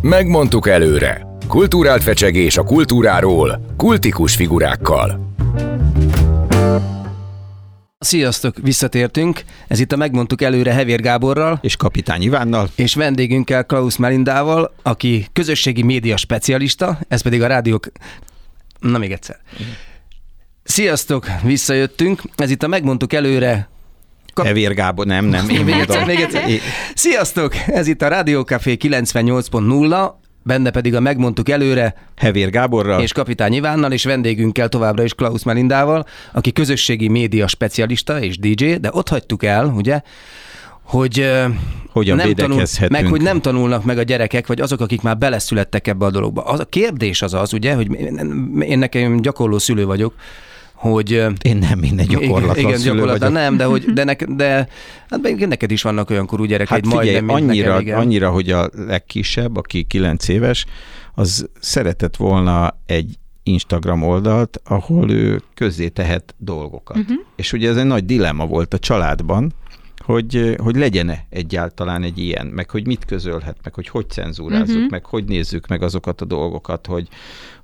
[0.00, 1.26] Megmondtuk előre.
[1.48, 5.34] Kulturált fecsegés a kultúráról, kultikus figurákkal.
[7.98, 9.42] Sziasztok, visszatértünk.
[9.68, 11.58] Ez itt a Megmondtuk előre Hevér Gáborral.
[11.62, 12.68] És Kapitány Ivánnal.
[12.74, 17.86] És vendégünkkel Klaus Melindával, aki közösségi média specialista, ez pedig a rádiók...
[18.78, 19.36] Na még egyszer.
[20.62, 22.22] Sziasztok, visszajöttünk.
[22.36, 23.68] Ez itt a Megmondtuk előre
[24.34, 24.46] Kap...
[24.46, 25.48] Hevér Gábor, nem, nem.
[25.48, 26.44] Én még egyszer, még egyszer.
[26.94, 30.10] Sziasztok, ez itt a Rádiókafé 98.0,
[30.42, 35.42] benne pedig a megmondtuk előre Hevér Gáborral és Kapitány Ivánnal, és vendégünkkel továbbra is Klaus
[35.42, 40.00] Melindával, aki közösségi média specialista és DJ, de ott hagytuk el, ugye,
[40.82, 41.30] hogy
[41.92, 45.86] Hogyan nem tanul, meg hogy nem tanulnak meg a gyerekek, vagy azok, akik már beleszülettek
[45.86, 46.42] ebbe a dologba.
[46.42, 47.90] Az a kérdés az az, ugye, hogy
[48.60, 50.14] én nekem gyakorló szülő vagyok,
[50.82, 51.10] hogy...
[51.42, 54.68] Én nem minden gyakorlatlan Igen, igen gyakorlatlan nem, de, hogy, de, nek, de
[55.08, 58.70] hát neked is vannak olyan korú gyerekeid, hát figyelj, majdnem, annyira, nekem, annyira, hogy a
[58.72, 60.66] legkisebb, aki 9 éves,
[61.14, 66.96] az szeretett volna egy Instagram oldalt, ahol ő közzé tehet dolgokat.
[66.96, 67.16] Uh-huh.
[67.36, 69.52] És ugye ez egy nagy dilemma volt a családban,
[70.04, 74.90] hogy, hogy legyen-e egyáltalán egy ilyen, meg hogy mit közölhet, meg hogy hogy cenzúrázzuk, uh-huh.
[74.90, 77.08] meg hogy nézzük meg azokat a dolgokat, hogy,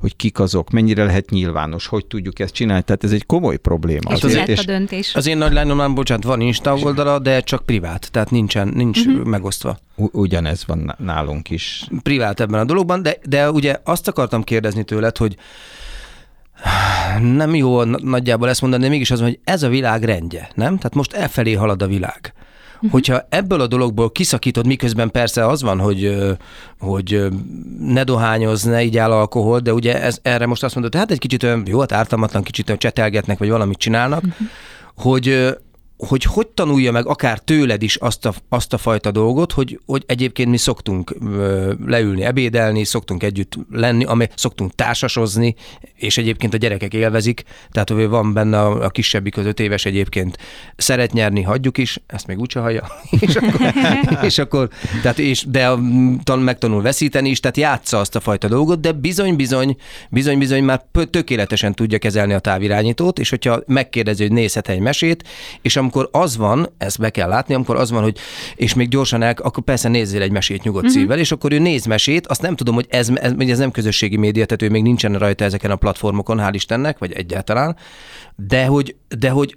[0.01, 2.83] hogy kik azok, mennyire lehet nyilvános, hogy tudjuk ezt csinálni.
[2.83, 4.13] Tehát ez egy komoly probléma.
[4.13, 5.15] És azért, és a döntés.
[5.15, 9.25] Az én nagylányomnál, bocsánat, van Insta oldala, de csak privát, tehát nincsen, nincs uh-huh.
[9.25, 9.79] megosztva.
[9.95, 11.87] Ugyanez van nálunk is.
[12.03, 15.37] Privát ebben a dologban, de, de ugye azt akartam kérdezni tőled, hogy
[17.21, 20.77] nem jó nagyjából ezt mondani, de mégis az, hogy ez a világ rendje, nem?
[20.77, 22.33] Tehát most elfelé halad a világ.
[22.75, 22.91] Uh-huh.
[22.91, 26.17] Hogyha ebből a dologból kiszakítod, miközben persze az van, hogy,
[26.81, 27.27] hogy
[27.81, 31.19] ne dohányoz, ne így áll alkohol, de ugye ez, erre most azt mondod, hát egy
[31.19, 34.47] kicsit olyan, jó, hát ártalmatlan, kicsit olyan csetelgetnek, vagy valamit csinálnak, uh-huh.
[34.97, 35.57] hogy
[35.99, 40.05] hogy hogy tanulja meg akár tőled is azt a, azt a fajta dolgot, hogy, hogy
[40.07, 41.15] egyébként mi szoktunk
[41.87, 45.55] leülni, ebédelni, szoktunk együtt lenni, ami, szoktunk társasozni,
[45.95, 49.85] és egyébként a gyerekek élvezik, tehát hogy van benne a, a kisebbik az öt éves
[49.85, 50.39] egyébként
[50.77, 52.87] szeret nyerni, hagyjuk is, ezt még úgyse hallja,
[53.21, 53.75] és akkor,
[54.23, 54.69] és akkor
[55.03, 55.71] tehát és, de
[56.23, 59.77] tan, megtanul veszíteni is, tehát játsza azt a fajta dolgot, de bizony-bizony,
[60.11, 65.29] bizony-bizony már tökéletesen tudja kezelni a távirányítót, és hogyha megkérdezi, hogy nézhet egy mesét,
[65.63, 68.19] és a amikor az van, ezt be kell látni, amikor az van, hogy
[68.57, 71.01] és még gyorsan el, akkor persze nézzél egy mesét nyugodt uh-huh.
[71.01, 74.17] szívvel, és akkor ő néz mesét, azt nem tudom, hogy ez, ez, ez nem közösségi
[74.17, 77.77] média, tehát ő még nincsen rajta ezeken a platformokon, hál' Istennek, vagy egyáltalán,
[78.37, 79.57] de hogy, de hogy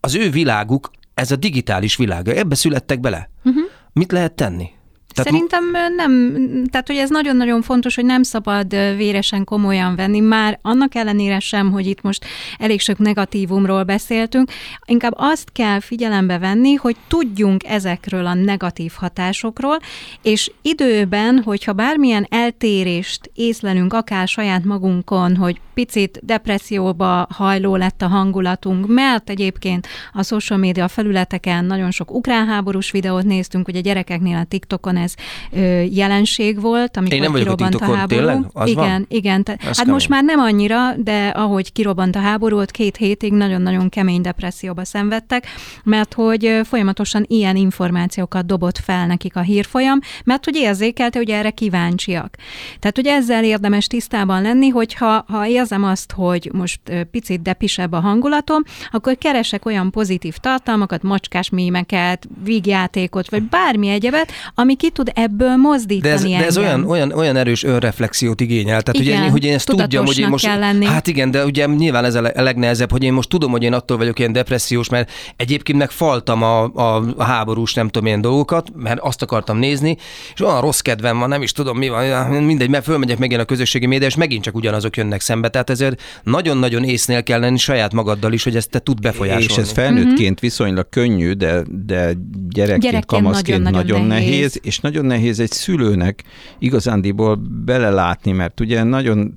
[0.00, 3.30] az ő világuk, ez a digitális világa, ebbe születtek bele.
[3.44, 3.62] Uh-huh.
[3.92, 4.70] Mit lehet tenni?
[5.16, 5.64] Tehát Szerintem
[5.96, 6.34] nem,
[6.70, 11.70] tehát hogy ez nagyon-nagyon fontos, hogy nem szabad véresen komolyan venni, már annak ellenére sem,
[11.70, 12.24] hogy itt most
[12.58, 14.50] elég sok negatívumról beszéltünk,
[14.84, 19.78] inkább azt kell figyelembe venni, hogy tudjunk ezekről a negatív hatásokról,
[20.22, 28.06] és időben, hogyha bármilyen eltérést észlelünk akár saját magunkon, hogy picit depresszióba hajló lett a
[28.06, 34.36] hangulatunk, mert egyébként a social media felületeken nagyon sok ukrán háborús videót néztünk, a gyerekeknél
[34.36, 35.14] a TikTokon ez
[35.52, 38.20] ö, jelenség volt, amikor Én nem kirobbant a, a háború.
[38.20, 38.44] Tényleg?
[38.52, 39.06] Az igen, van?
[39.08, 39.42] igen.
[39.42, 39.92] Te, hát kemény.
[39.92, 44.84] most már nem annyira, de ahogy kirobbant a háború, ott két hétig nagyon-nagyon kemény depresszióba
[44.84, 45.46] szenvedtek,
[45.84, 51.50] mert hogy folyamatosan ilyen információkat dobott fel nekik a hírfolyam, mert hogy érzékelte, hogy erre
[51.50, 52.36] kíváncsiak.
[52.78, 58.00] Tehát, hogy ezzel érdemes tisztában lenni, hogyha ha érzem azt, hogy most picit depisebb a
[58.00, 65.10] hangulatom, akkor keresek olyan pozitív tartalmakat, macskás mémeket, vígjátékot, vagy bármi egyebet, ami ki tud
[65.14, 68.82] ebből mozdítani De ez, de ez olyan, olyan, olyan erős önreflexiót igényel.
[68.82, 70.44] Tehát, igen, hogy, én, hogy én ezt tudjam, hogy én most...
[70.46, 70.84] Lenni.
[70.84, 73.96] Hát igen, de ugye nyilván ez a legnehezebb, hogy én most tudom, hogy én attól
[73.96, 79.22] vagyok ilyen depressziós, mert egyébként megfaltam a, a, háborús nem tudom ilyen dolgokat, mert azt
[79.22, 79.96] akartam nézni,
[80.34, 83.44] és olyan rossz kedvem van, nem is tudom mi van, mindegy, mert fölmegyek megint a
[83.44, 85.48] közösségi média, és megint csak ugyanazok jönnek szembe.
[85.56, 89.44] Tehát ezért nagyon-nagyon észnél kell lenni saját magaddal is, hogy ezt te tud befolyásolni.
[89.44, 90.40] És ez felnőttként uh-huh.
[90.40, 92.12] viszonylag könnyű, de, de
[92.48, 94.30] gyerekként, gyerekként kamaszként nagyon, nagyon, nagyon nehéz.
[94.30, 96.24] nehéz, és nagyon nehéz egy szülőnek
[96.58, 99.34] igazándiból belelátni, mert ugye nagyon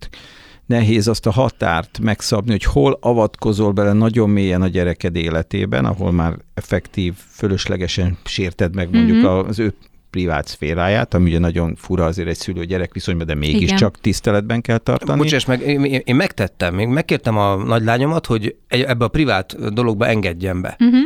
[0.66, 6.12] nehéz azt a határt megszabni, hogy hol avatkozol bele nagyon mélyen a gyereked életében, ahol
[6.12, 9.26] már effektív, fölöslegesen sérted meg mondjuk mm-hmm.
[9.26, 9.74] az ő
[10.10, 15.20] privát szféráját, ami ugye nagyon fura azért egy szülő-gyerek viszonyban, de mégiscsak tiszteletben kell tartani.
[15.20, 20.62] Bocsáss meg, én, én megtettem, még megkértem a nagylányomat, hogy ebbe a privát dologba engedjen
[20.62, 20.76] be.
[20.80, 21.02] Uh-huh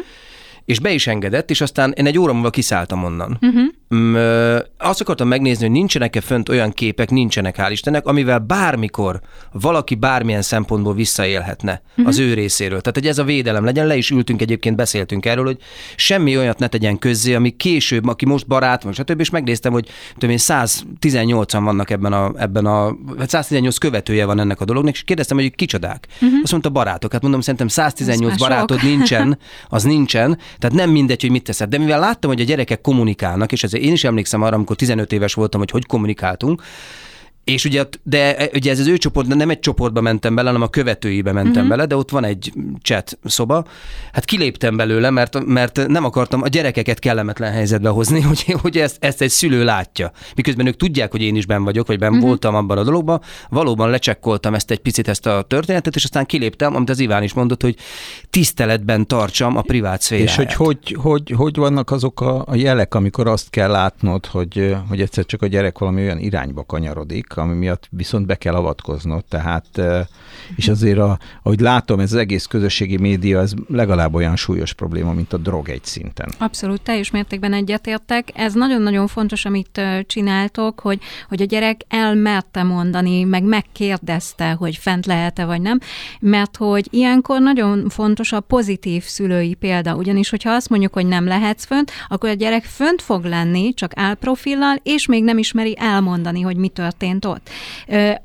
[0.66, 3.38] és be is engedett, és aztán én egy óra múlva kiszálltam onnan.
[3.42, 3.62] Uh-huh.
[3.93, 4.15] Mm,
[4.77, 10.41] azt akartam megnézni, hogy nincsenek-e fönt olyan képek, nincsenek, hál' Istennek, amivel bármikor valaki bármilyen
[10.41, 12.08] szempontból visszaélhetne uh-huh.
[12.08, 12.82] az ő részéről.
[12.82, 15.58] Tehát, hogy ez a védelem legyen, le is ültünk egyébként, beszéltünk erről, hogy
[15.95, 19.19] semmi olyat ne tegyen közzé, ami később, aki most barát van, stb.
[19.19, 22.95] és megnéztem, hogy tudom én 118-an vannak ebben a, ebben a
[23.27, 26.08] 118 hát követője van ennek a dolognak, és kérdeztem, hogy kicsodák.
[26.13, 26.39] Uh-huh.
[26.43, 27.12] Azt mondta barátok.
[27.12, 28.89] Hát mondom, szerintem 118 barátod sok.
[28.89, 29.38] nincsen,
[29.69, 31.69] az nincsen, tehát nem mindegy, hogy mit teszed.
[31.69, 35.12] De mivel láttam, hogy a gyerekek kommunikálnak, és ez én is emlékszem arra, amikor 15
[35.12, 36.62] éves voltam, hogy hogy kommunikáltunk,
[37.43, 40.69] és ugye, de ugye ez az ő csoport, nem egy csoportba mentem bele, hanem a
[40.69, 41.67] követőibe mentem uh-huh.
[41.67, 43.65] bele, de ott van egy chat szoba.
[44.12, 48.97] Hát kiléptem belőle, mert, mert nem akartam a gyerekeket kellemetlen helyzetbe hozni, hogy, hogy ezt,
[48.99, 50.12] ezt egy szülő látja.
[50.36, 52.27] Miközben ők tudják, hogy én is ben vagyok, vagy ben uh-huh.
[52.27, 53.21] voltam abban a dologban.
[53.49, 57.34] Valóban lecsekkoltam ezt egy picit, ezt a történetet, és aztán kiléptem, amit az Iván is
[57.34, 57.75] mondott, hogy
[58.29, 60.27] tiszteletben tartsam a privát szférát.
[60.27, 64.75] És hogy hogy, hogy hogy vannak azok a, a jelek, amikor azt kell látnod, hogy,
[64.89, 69.26] hogy egyszer csak a gyerek valami olyan irányba kanyarodik, ami miatt viszont be kell avatkoznod.
[69.26, 69.82] Tehát,
[70.56, 75.13] és azért, a, ahogy látom, ez az egész közösségi média, ez legalább olyan súlyos probléma,
[75.13, 76.30] mint a drog egy szinten.
[76.38, 78.32] Abszolút, teljes mértékben egyetértek.
[78.34, 85.06] Ez nagyon-nagyon fontos, amit csináltok, hogy, hogy a gyerek elmerte mondani, meg megkérdezte, hogy fent
[85.06, 85.80] lehet-e vagy nem,
[86.19, 91.26] mert hogy ilyenkor nagyon fontos a pozitív szülői példa, ugyanis hogyha azt mondjuk, hogy nem
[91.26, 96.41] lehetsz fönt, akkor a gyerek fönt fog lenni, csak álprofillal, és még nem ismeri elmondani,
[96.41, 97.50] hogy mi történt ott.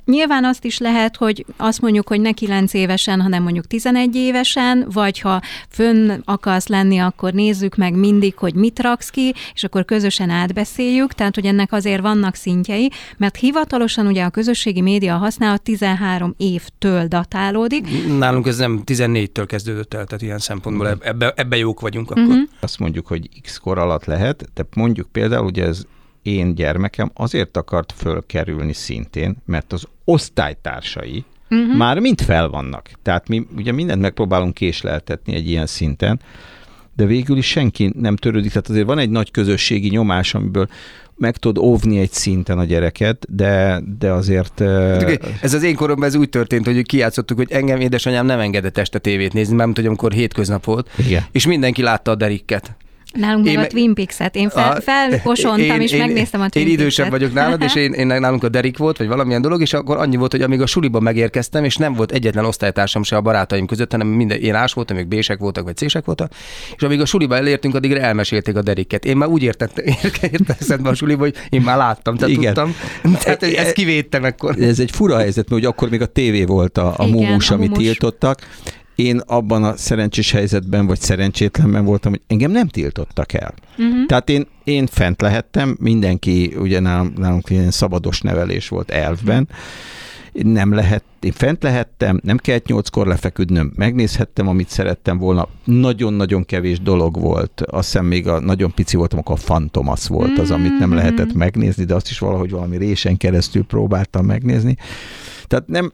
[0.05, 4.87] Nyilván azt is lehet, hogy azt mondjuk, hogy ne 9 évesen, hanem mondjuk 11 évesen,
[4.93, 9.85] vagy ha fönn akarsz lenni, akkor nézzük meg mindig, hogy mit raksz ki, és akkor
[9.85, 15.63] közösen átbeszéljük, tehát hogy ennek azért vannak szintjei, mert hivatalosan ugye a közösségi média használat
[15.63, 18.07] 13 évtől datálódik.
[18.19, 22.23] Nálunk ez nem 14-től kezdődött el, tehát ilyen szempontból ebbe, ebbe jók vagyunk akkor.
[22.23, 22.49] Uh-huh.
[22.61, 25.83] Azt mondjuk, hogy X kor alatt lehet, de mondjuk például ugye ez
[26.35, 31.77] én gyermekem azért akart fölkerülni szintén, mert az osztálytársai uh-huh.
[31.77, 32.91] már mind fel vannak.
[33.03, 36.21] Tehát mi ugye mindent megpróbálunk késleltetni egy ilyen szinten,
[36.97, 38.51] de végül is senki nem törődik.
[38.53, 40.69] Tehát azért van egy nagy közösségi nyomás, amiből
[41.17, 44.61] meg tudod óvni egy szinten a gyereket, de, de azért...
[45.41, 48.99] Ez az én koromban ez úgy történt, hogy kiátszottuk, hogy engem édesanyám nem engedett este
[48.99, 51.25] tévét nézni, mert hogy amikor hétköznap volt, Igen.
[51.33, 52.77] és mindenki látta a derikket.
[53.14, 54.37] Nálunk én meg a Twin Peaks-et.
[54.37, 58.07] Én fel, felkosontam, és én, megnéztem a Twin Én idősebb vagyok nálad, és én, én
[58.07, 61.01] nálunk a Derek volt, vagy valamilyen dolog, és akkor annyi volt, hogy amíg a suliba
[61.01, 64.97] megérkeztem, és nem volt egyetlen osztálytársam se a barátaim között, hanem minden, én ás voltam,
[64.97, 66.33] ők bések voltak, vagy cések voltak,
[66.77, 69.05] és amíg a suliba elértünk, addigra elmesélték a Deriket.
[69.05, 69.85] Én már úgy értettem,
[70.33, 72.55] értettem a suliba, hogy én már láttam, tehát Igen.
[72.55, 72.75] tudtam.
[73.23, 74.55] Tehát e- ezt kivédtem akkor.
[74.61, 77.73] Ez egy fura helyzet, mert akkor még a tévé volt a, a Igen, mumus, amit
[77.73, 78.40] tiltottak,
[78.99, 83.55] én abban a szerencsés helyzetben, vagy szerencsétlenben voltam, hogy engem nem tiltottak el.
[83.79, 84.07] Uh-huh.
[84.07, 89.49] Tehát én, én fent lehettem, mindenki, ugye nálunk, nálunk ilyen szabados nevelés volt elvben,
[90.33, 95.49] nem lehet, én fent lehettem, nem kellett nyolckor lefeküdnöm, megnézhettem, amit szerettem volna.
[95.65, 97.61] Nagyon-nagyon kevés dolog volt.
[97.61, 101.27] Azt hiszem még a nagyon pici voltam, akkor a Fantomas volt az, amit nem lehetett
[101.27, 101.39] mm-hmm.
[101.39, 104.77] megnézni, de azt is valahogy valami résen keresztül próbáltam megnézni.
[105.47, 105.93] Tehát nem,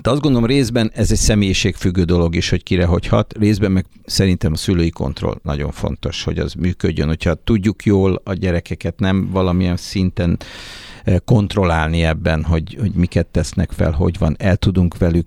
[0.00, 3.86] de azt gondolom részben ez egy személyiségfüggő dolog is, hogy kire hogy hat, részben meg
[4.04, 7.08] szerintem a szülői kontroll nagyon fontos, hogy az működjön.
[7.08, 10.38] Hogyha tudjuk jól a gyerekeket, nem valamilyen szinten
[11.04, 15.26] eh, kontrollálni ebben, hogy, hogy miket tesznek fel, hogy van, el tudunk velük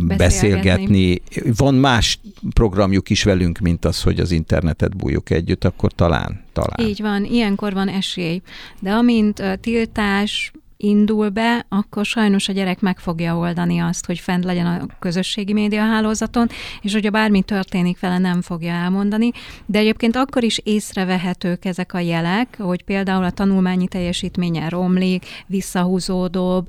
[0.00, 1.20] beszélgetni.
[1.20, 1.22] beszélgetni.
[1.56, 2.20] Van más
[2.54, 6.88] programjuk is velünk, mint az, hogy az internetet bújjuk együtt, akkor talán, talán.
[6.88, 8.42] Így van, ilyenkor van esély.
[8.80, 14.44] De amint tiltás, indul be, akkor sajnos a gyerek meg fogja oldani azt, hogy fent
[14.44, 16.48] legyen a közösségi média hálózaton,
[16.80, 19.30] és hogyha bármi történik vele, nem fogja elmondani.
[19.66, 26.66] De egyébként akkor is észrevehetők ezek a jelek, hogy például a tanulmányi teljesítménye romlik, visszahúzódóbb,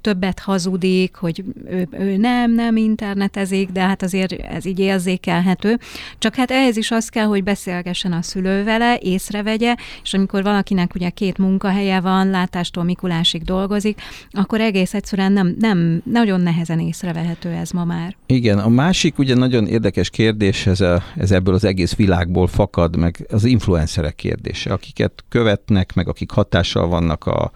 [0.00, 5.78] többet hazudik, hogy ő, ő nem, nem internetezik, de hát azért ez így érzékelhető.
[6.18, 10.94] Csak hát ehhez is az kell, hogy beszélgessen a szülő vele, észrevegye, és amikor valakinek
[10.94, 14.00] ugye két munkahelye van, látástól Mikulás másik dolgozik,
[14.30, 18.16] akkor egész egyszerűen nem, nem nagyon nehezen észrevehető ez ma már.
[18.26, 22.96] Igen, a másik ugye nagyon érdekes kérdés, ez, a, ez ebből az egész világból fakad,
[22.96, 27.52] meg az influencerek kérdése, akiket követnek, meg akik hatással vannak a,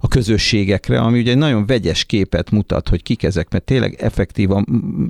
[0.00, 4.66] a közösségekre, ami ugye egy nagyon vegyes képet mutat, hogy kik ezek, mert tényleg effektívan,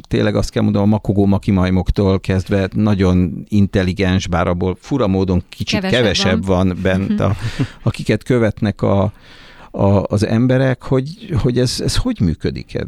[0.08, 5.80] tényleg azt kell mondanom, a makogó makimajmoktól kezdve nagyon intelligens, bár abból fura módon kicsit
[5.80, 6.66] kevesebb, kevesebb van.
[6.66, 7.36] van bent, a,
[7.88, 9.12] akiket követnek a,
[9.76, 12.78] a, az emberek, hogy, hogy ez, ez hogy működik?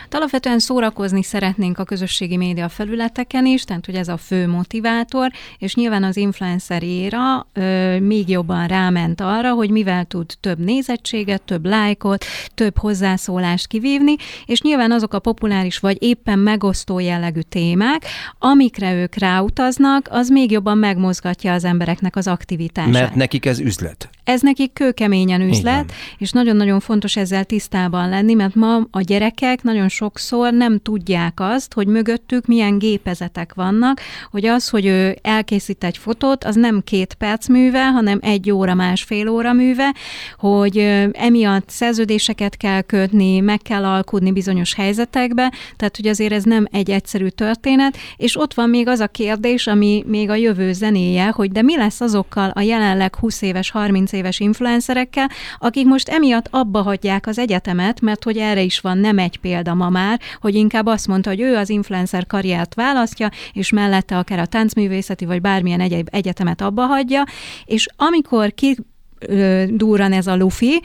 [0.00, 5.30] Hát alapvetően szórakozni szeretnénk a közösségi média felületeken is, tehát hogy ez a fő motivátor,
[5.58, 11.42] és nyilván az influencer éra ö, még jobban ráment arra, hogy mivel tud több nézettséget,
[11.42, 12.24] több lájkot,
[12.54, 14.14] több hozzászólást kivívni,
[14.46, 18.04] és nyilván azok a populáris vagy éppen megosztó jellegű témák,
[18.38, 22.92] amikre ők ráutaznak, az még jobban megmozgatja az embereknek az aktivitását.
[22.92, 24.08] Mert nekik ez üzlet.
[24.24, 25.96] Ez nekik kőkeményen üzlet, Igen.
[26.18, 31.72] és nagyon-nagyon fontos ezzel tisztában lenni, mert ma a gyerekek nagyon sokszor nem tudják azt,
[31.74, 37.14] hogy mögöttük milyen gépezetek vannak, hogy az, hogy ő elkészít egy fotót, az nem két
[37.14, 39.94] perc műve, hanem egy óra, másfél óra műve,
[40.38, 40.78] hogy
[41.12, 46.90] emiatt szerződéseket kell kötni, meg kell alkudni bizonyos helyzetekbe, tehát hogy azért ez nem egy
[46.90, 51.52] egyszerű történet, és ott van még az a kérdés, ami még a jövő zenéje, hogy
[51.52, 56.82] de mi lesz azokkal a jelenleg 20 éves, 30 éves influencerekkel, akik most emiatt abba
[56.82, 60.86] hagyják az egyetemet, mert hogy erre is van nem egy példa ma már, hogy inkább
[60.86, 65.80] azt mondta, hogy ő az influencer karriert választja, és mellette akár a táncművészeti vagy bármilyen
[65.80, 67.24] egyéb egyetemet abba hagyja,
[67.64, 68.76] és amikor ki
[69.68, 70.82] durran ez a lufi,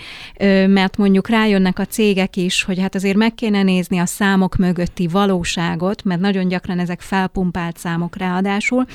[0.68, 5.08] mert mondjuk rájönnek a cégek is, hogy hát azért meg kéne nézni a számok mögötti
[5.08, 8.86] valóságot, mert nagyon gyakran ezek felpumpált számok ráadásul,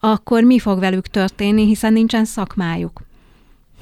[0.00, 3.05] akkor mi fog velük történni, hiszen nincsen szakmájuk.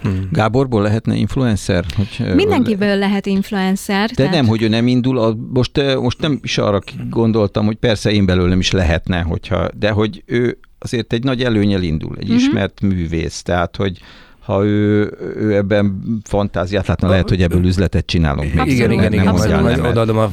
[0.05, 0.29] Hmm.
[0.31, 1.85] Gáborból lehetne influencer?
[1.97, 4.11] Hogy, Mindenkiből lehet influencer.
[4.11, 6.81] De nem, hogy ő nem indul, a, most, most nem is arra
[7.11, 11.83] gondoltam, hogy persze én belőlem is lehetne, hogyha, de hogy ő azért egy nagy előnyel
[11.83, 12.37] indul, egy Mhm.
[12.37, 13.99] ismert művész, tehát hogy
[14.41, 18.55] ha ő, ő ebben fantáziát látna, lehet, hogy ebből üzletet csinálunk.
[18.55, 20.33] még, Igen, igen, igen, nem majd, odaadom a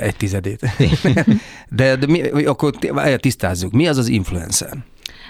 [0.00, 0.66] egy tizedét.
[1.76, 2.74] De, de mi, akkor
[3.16, 3.72] tisztázzuk.
[3.72, 4.76] Mi az az influencer?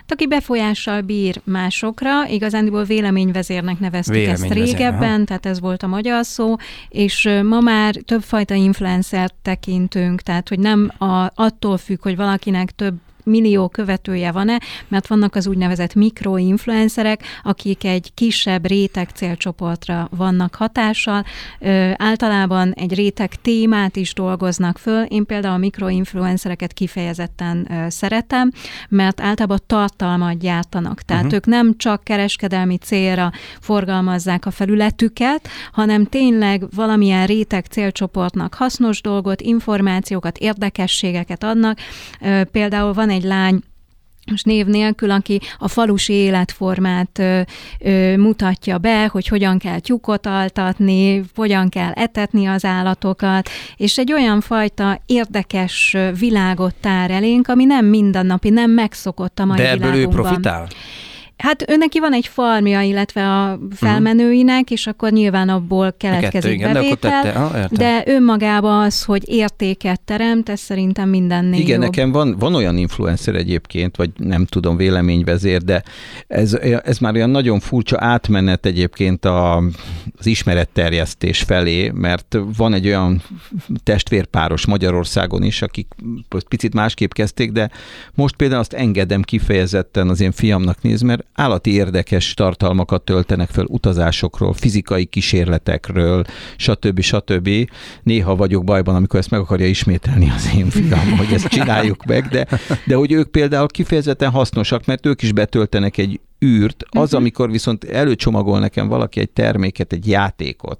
[0.09, 6.25] Aki befolyással bír másokra, igazándiból véleményvezérnek neveztük ezt Véleményvezér, régebben, tehát ez volt a magyar
[6.25, 6.55] szó,
[6.89, 12.95] és ma már többfajta influencert tekintünk, tehát hogy nem a, attól függ, hogy valakinek több
[13.27, 21.25] millió követője van-e, mert vannak az úgynevezett mikroinfluencerek, akik egy kisebb réteg célcsoportra vannak hatással.
[21.61, 25.03] Ö, általában egy réteg témát is dolgoznak föl.
[25.03, 28.51] Én például a mikroinfluencereket kifejezetten ö, szeretem,
[28.89, 31.03] mert általában tartalmat gyártanak.
[31.03, 31.37] Tehát uh-huh.
[31.37, 39.41] ők nem csak kereskedelmi célra forgalmazzák a felületüket, hanem tényleg valamilyen réteg célcsoportnak hasznos dolgot,
[39.41, 41.79] információkat, érdekességeket adnak.
[42.21, 43.61] Ö, Például van egy lány,
[44.31, 47.41] most név nélkül, aki a falusi életformát ö,
[47.81, 54.13] ö, mutatja be, hogy hogyan kell tyúkot altatni, hogyan kell etetni az állatokat, és egy
[54.13, 59.89] olyan fajta érdekes világot tár elénk, ami nem mindennapi, nem megszokott a mai De ebből
[59.89, 60.25] ő világunkban.
[60.25, 60.69] profitál?
[61.37, 66.17] Hát ő neki van egy farmja, illetve a felmenőinek, és akkor nyilván abból A kettő,
[66.17, 67.23] keletkezik igen, de akkor bevétel.
[67.23, 67.41] tette.
[67.41, 67.67] Ah.
[67.71, 71.81] De önmagában az, hogy értéket teremt, ez szerintem mindennél Igen, jobb.
[71.81, 75.83] nekem van, van olyan influencer egyébként, vagy nem tudom, véleményvezér, de
[76.27, 79.57] ez, ez már olyan nagyon furcsa átmenet egyébként a,
[80.19, 83.23] az ismeretterjesztés felé, mert van egy olyan
[83.83, 85.87] testvérpáros Magyarországon is, akik
[86.49, 87.71] picit másképp kezdték, de
[88.15, 93.65] most például azt engedem kifejezetten az én fiamnak néz, mert állati érdekes tartalmakat töltenek föl
[93.69, 96.25] utazásokról, fizikai kísérletekről,
[96.57, 97.01] stb.
[97.01, 97.51] stb.
[98.03, 102.29] Néha vagyok bajban, amikor ezt meg akarja ismételni az én fiam, hogy ezt csináljuk meg,
[102.29, 102.47] de,
[102.87, 107.21] de hogy ők például kifejezetten hasznosak, mert ők is betöltenek egy űrt, az, Mhm.
[107.21, 110.79] amikor viszont előcsomagol nekem valaki egy terméket, egy játékot,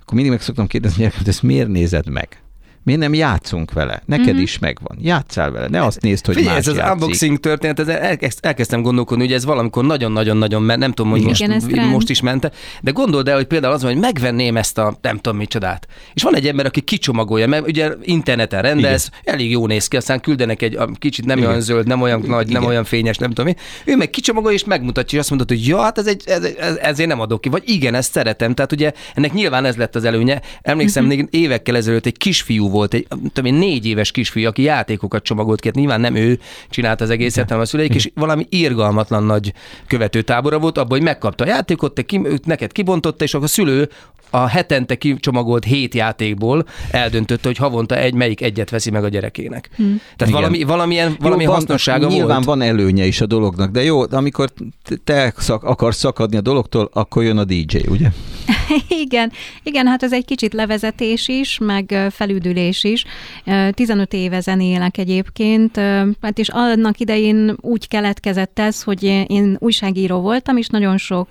[0.00, 2.42] akkor mindig meg szoktam kérdezni, hogy ezt miért nézed meg?
[2.84, 4.02] Miért nem játszunk vele?
[4.06, 4.42] Neked Mhm.
[4.42, 4.98] is megvan.
[5.00, 5.68] Játszál vele.
[5.68, 6.92] Ne azt nézd, hogy Figyelj, más ez az játszik.
[6.94, 11.42] unboxing történet, ez elkezd, elkezdtem gondolkodni, hogy ez valamikor nagyon-nagyon-nagyon, mert nem tudom, hogy most,
[11.42, 11.90] Igen, trend.
[11.90, 12.50] most is ment
[12.82, 15.86] de gondold el, hogy például az, hogy megvenném ezt a nem tudom micsodát.
[16.14, 19.34] És van egy ember, aki kicsomagolja, mert ugye interneten rendez, Igen.
[19.34, 21.48] elég jó néz ki, aztán küldenek egy a kicsit nem Igen.
[21.48, 22.64] olyan zöld, nem olyan nagy, nem Igen.
[22.64, 23.54] olyan fényes, nem tudom mi.
[23.92, 26.76] Ő meg kicsomagolja és megmutatja, és azt mondod, hogy ja, hát ez egy, ez, ez,
[26.76, 27.48] ezért nem adok ki.
[27.48, 28.54] Vagy igen, ezt szeretem.
[28.54, 30.40] Tehát ugye ennek nyilván ez lett az előnye.
[30.62, 35.22] Emlékszem, még évekkel ezelőtt egy kisfiú volt, egy tudom én, négy éves kisfiú, aki játékokat
[35.22, 35.66] csomagolt ki.
[35.66, 36.38] Hát nyilván nem ő
[36.70, 39.52] csinálta az egészet, hanem a szüleik, és valami irgalmatlan nagy
[39.86, 43.48] követőtábora volt, abban, hogy megkapta a játékot, te ki, őt neked kibontotta, és akkor a
[43.48, 43.88] szülő
[44.34, 49.70] a hetente kicsomagolt hét játékból eldöntötte, hogy havonta egy, melyik egyet veszi meg a gyerekének.
[49.76, 49.82] Hm.
[49.82, 50.32] Tehát Igen.
[50.32, 52.44] valami, valamilyen, valami Jó, van- hasznossága Nyilván volt.
[52.44, 54.48] van előnye is a dolognak, de jó, amikor
[55.04, 58.08] te szak, akarsz szakadni a dologtól, akkor jön a DJ, ugye?
[59.04, 63.04] Igen, igen, hát ez egy kicsit levezetés is, meg felüdülés zenélés is.
[63.74, 65.76] 15 éve zenélek egyébként,
[66.20, 71.28] hát és annak idején úgy keletkezett ez, hogy én újságíró voltam, és nagyon sok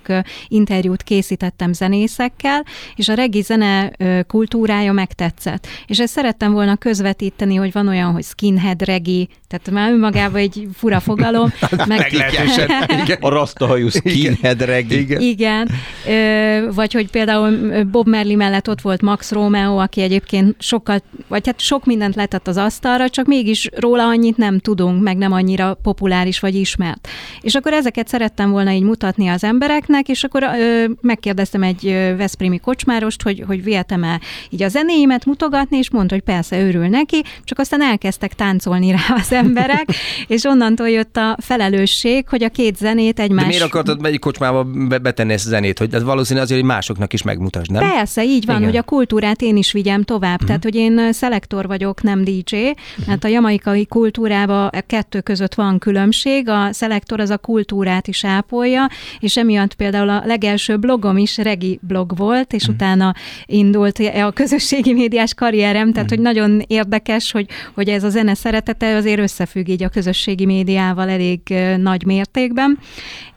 [0.48, 2.64] interjút készítettem zenészekkel,
[2.96, 3.90] és a regi zene
[4.26, 5.66] kultúrája megtetszett.
[5.86, 10.68] És ezt szerettem volna közvetíteni, hogy van olyan, hogy skinhead regi, tehát már önmagában egy
[10.74, 11.52] fura fogalom.
[11.76, 11.86] meg...
[11.86, 12.70] Meglehetősen.
[13.20, 14.98] A rasztahajú skinhead regi.
[14.98, 15.20] Igen.
[15.20, 15.68] Igen.
[16.74, 21.60] Vagy hogy például Bob Merli mellett ott volt Max Romeo, aki egyébként sokkal, vagy hát
[21.60, 26.40] sok mindent letett az asztalra, csak mégis róla annyit nem tudunk, meg nem annyira populáris
[26.40, 27.08] vagy ismert.
[27.40, 31.84] És akkor ezeket szerettem volna így mutatni az embereknek, és akkor ö, megkérdeztem egy
[32.16, 34.20] Veszprémi kocsmárost, hogy, hogy vihetem-e
[34.50, 39.16] így a zenéimet mutogatni, és mondta, hogy persze örül neki, csak aztán elkezdtek táncolni rá
[39.16, 39.84] az emberek,
[40.26, 43.42] és onnantól jött a felelősség, hogy a két zenét egymás...
[43.42, 44.64] De miért akartad egy kocsmába
[45.02, 45.78] betenni ezt a zenét?
[45.78, 47.90] Hogy ez valószínű azért, hogy másoknak is megmutasd, nem?
[47.90, 48.68] Persze, így van, Igen.
[48.68, 50.32] hogy a kultúrát én is vigyem tovább.
[50.32, 50.46] Uh-huh.
[50.46, 52.56] Tehát, hogy én szelektor vagyok, nem DJ,
[53.06, 56.48] mert a jamaikai kultúrában a kettő között van különbség.
[56.48, 58.88] A szelektor az a kultúrát is ápolja,
[59.20, 62.74] és emiatt például a legelső blogom is regi blog volt, és uh-huh.
[62.76, 63.14] utána
[63.46, 66.24] indult a közösségi médiás karrierem, tehát, uh-huh.
[66.24, 71.08] hogy nagyon érdekes, hogy, hogy ez a zene szeretete azért összefügg így a közösségi médiával
[71.08, 71.40] elég
[71.76, 72.78] nagy mértékben.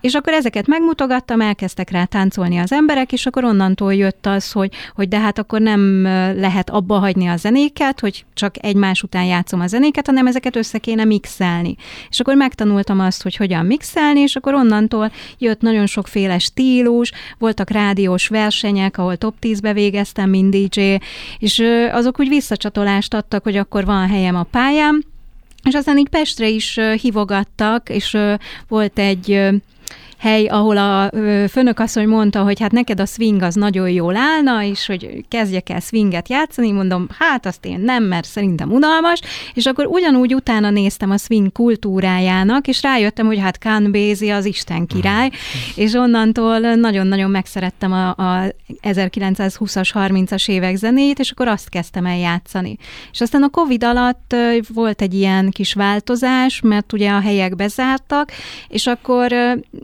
[0.01, 4.73] És akkor ezeket megmutogattam, elkezdtek rá táncolni az emberek, és akkor onnantól jött az, hogy,
[4.95, 6.03] hogy de hát akkor nem
[6.37, 10.77] lehet abba hagyni a zenéket, hogy csak egymás után játszom a zenéket, hanem ezeket össze
[10.77, 11.75] kéne mixelni.
[12.09, 17.69] És akkor megtanultam azt, hogy hogyan mixelni, és akkor onnantól jött nagyon sokféle stílus, voltak
[17.69, 20.95] rádiós versenyek, ahol top 10-be végeztem, mint DJ,
[21.39, 25.03] és azok úgy visszacsatolást adtak, hogy akkor van helyem a pályám,
[25.63, 28.17] és aztán így Pestre is hívogattak, és
[28.67, 29.49] volt egy
[30.25, 31.09] hely, ahol a
[31.49, 35.79] főnökasszony mondta, hogy hát neked a swing az nagyon jól állna, és hogy kezdjek el
[35.79, 39.19] swinget játszani, mondom, hát azt én nem, mert szerintem unalmas,
[39.53, 44.45] és akkor ugyanúgy utána néztem a swing kultúrájának, és rájöttem, hogy hát Khan Basie az
[44.45, 45.83] Isten király, mm.
[45.83, 52.17] és onnantól nagyon-nagyon megszerettem a, a 1920-as, 30-as évek zenét, és akkor azt kezdtem el
[52.17, 52.77] játszani.
[53.11, 54.35] És aztán a Covid alatt
[54.73, 58.31] volt egy ilyen kis változás, mert ugye a helyek bezártak,
[58.67, 59.33] és akkor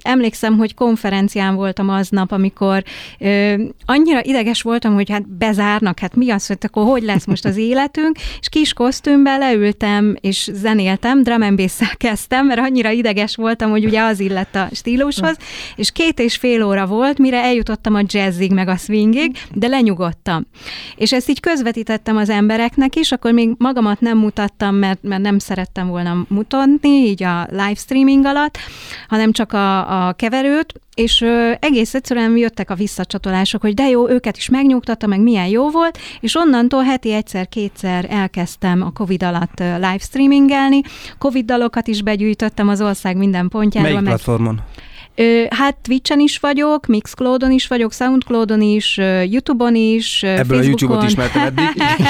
[0.02, 2.84] emlékszem, emlékszem, hogy konferencián voltam aznap, amikor
[3.20, 3.54] ö,
[3.86, 7.58] annyira ideges voltam, hogy hát bezárnak, hát mi az, hogy akkor hogy lesz most az
[7.58, 11.62] életünk, és kis kosztümben leültem, és zenéltem, drum and
[11.98, 15.38] kezdtem, mert annyira ideges voltam, hogy ugye az illett a stílushoz,
[15.76, 20.46] és két és fél óra volt, mire eljutottam a jazzig, meg a swingig, de lenyugodtam.
[20.96, 25.40] És ezt így közvetítettem az embereknek is, akkor még magamat nem mutattam, mert, mert nem
[25.40, 28.58] szerettem volna mutatni, így a livestreaming alatt,
[29.08, 34.10] hanem csak a, a keverőt, és ö, egész egyszerűen jöttek a visszacsatolások, hogy de jó,
[34.10, 39.60] őket is megnyugtatta, meg milyen jó volt, és onnantól heti egyszer-kétszer elkezdtem a Covid alatt
[39.60, 40.82] livestreamingelni,
[41.18, 43.92] Covid dalokat is begyűjtöttem az ország minden pontjáról.
[43.92, 44.14] Melyik meg...
[44.14, 44.62] platformon?
[45.16, 48.98] Ö, hát Twitch-en is vagyok, Mixcloudon is vagyok, Soundcloudon is,
[49.30, 50.60] YouTube-on is, Ebből Facebookon.
[50.60, 51.66] a YouTube-ot ismertem eddig.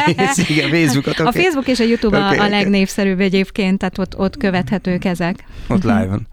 [0.55, 1.25] Igen, Facebookot, okay.
[1.25, 5.45] A Facebook és a YouTube okay, a, a legnépszerűbb egyébként, tehát ott, ott követhetők ezek.
[5.67, 6.27] Ott live-on.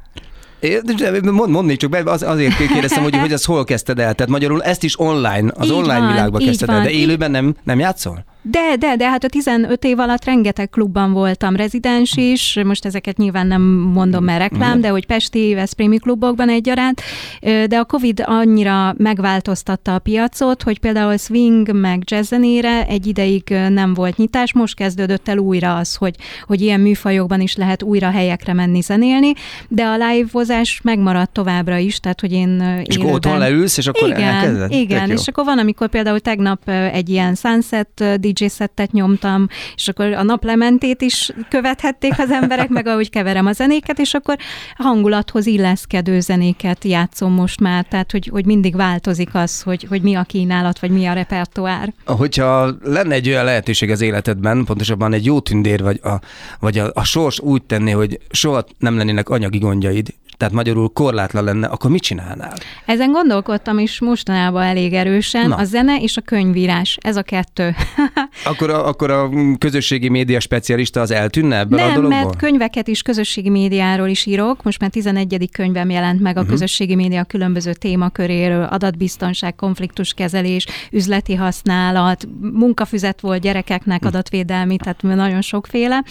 [1.32, 4.14] Mond, mondnék csak be, az, azért kérdeztem, hogy, hogy ezt hol kezdted el.
[4.14, 7.54] Tehát magyarul ezt is online, az így online van, világban kezdted el, de élőben nem,
[7.64, 8.24] nem játszol?
[8.50, 13.16] De, de, de hát a 15 év alatt rengeteg klubban voltam rezidens is, most ezeket
[13.16, 14.80] nyilván nem mondom, mert reklám, mm.
[14.80, 17.00] de hogy Pesti, Veszprémi klubokban egyaránt,
[17.40, 23.94] de a Covid annyira megváltoztatta a piacot, hogy például swing meg jazzzenére egy ideig nem
[23.94, 26.14] volt nyitás, most kezdődött el újra az, hogy,
[26.46, 29.32] hogy ilyen műfajokban is lehet újra helyekre menni zenélni,
[29.68, 34.08] de a live-ozás megmaradt továbbra is, tehát hogy én És akkor otthon leülsz, és akkor
[34.08, 34.72] igen, elkezded?
[34.72, 40.12] Igen, és akkor van, amikor például tegnap egy ilyen sunset DJ szettet nyomtam, és akkor
[40.12, 44.36] a naplementét is követhették az emberek, meg ahogy keverem a zenéket, és akkor
[44.76, 50.14] hangulathoz illeszkedő zenéket játszom most már, tehát hogy, hogy mindig változik az, hogy, hogy mi
[50.14, 51.92] a kínálat, vagy mi a repertoár.
[52.04, 56.20] Hogyha lenne egy olyan lehetőség az életedben, pontosabban egy jó tündér, vagy a,
[56.60, 61.44] vagy a, a sors úgy tenni, hogy soha nem lennének anyagi gondjaid, tehát magyarul korlátlan
[61.44, 62.52] lenne, akkor mit csinálnál?
[62.86, 65.48] Ezen gondolkodtam is mostanában elég erősen.
[65.48, 65.56] Na.
[65.56, 67.74] A zene és a könyvírás, ez a kettő.
[68.50, 72.18] akkor, a, akkor a közösségi média specialista az eltűnne ebből Nem, a dologból?
[72.18, 74.62] mert könyveket is közösségi médiáról is írok.
[74.62, 75.48] Most már 11.
[75.52, 76.52] könyvem jelent meg a uh-huh.
[76.52, 84.14] közösségi média különböző témaköréről, adatbiztonság, konfliktuskezelés, üzleti használat, munkafüzet volt gyerekeknek uh-huh.
[84.14, 86.04] adatvédelmi, tehát nagyon sokféle.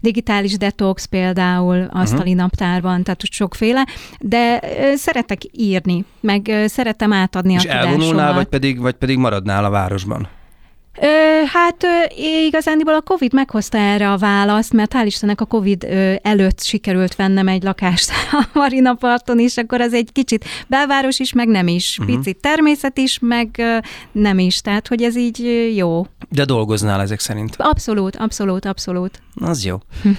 [0.00, 2.36] Digitális detox például, asztali uh-huh.
[2.36, 3.86] naptárban, tehát sokféle sokféle,
[4.20, 4.60] de
[4.96, 7.92] szeretek írni, meg szeretem átadni És a tudásomat.
[7.92, 10.28] elvonulnál, vagy pedig, vagy pedig maradnál a városban?
[11.02, 11.06] Ö,
[11.52, 16.14] hát ö, igazándiból a Covid meghozta erre a választ, mert hál' Istennek a Covid ö,
[16.22, 21.32] előtt sikerült vennem egy lakást a Marina parton is, akkor az egy kicsit belváros is,
[21.32, 21.98] meg nem is.
[21.98, 22.16] Uh-huh.
[22.16, 23.76] Picit természet is, meg ö,
[24.12, 24.60] nem is.
[24.60, 26.06] Tehát, hogy ez így ö, jó.
[26.28, 27.54] De dolgoznál ezek szerint.
[27.58, 29.22] Abszolút, abszolút, abszolút.
[29.34, 29.78] Az jó.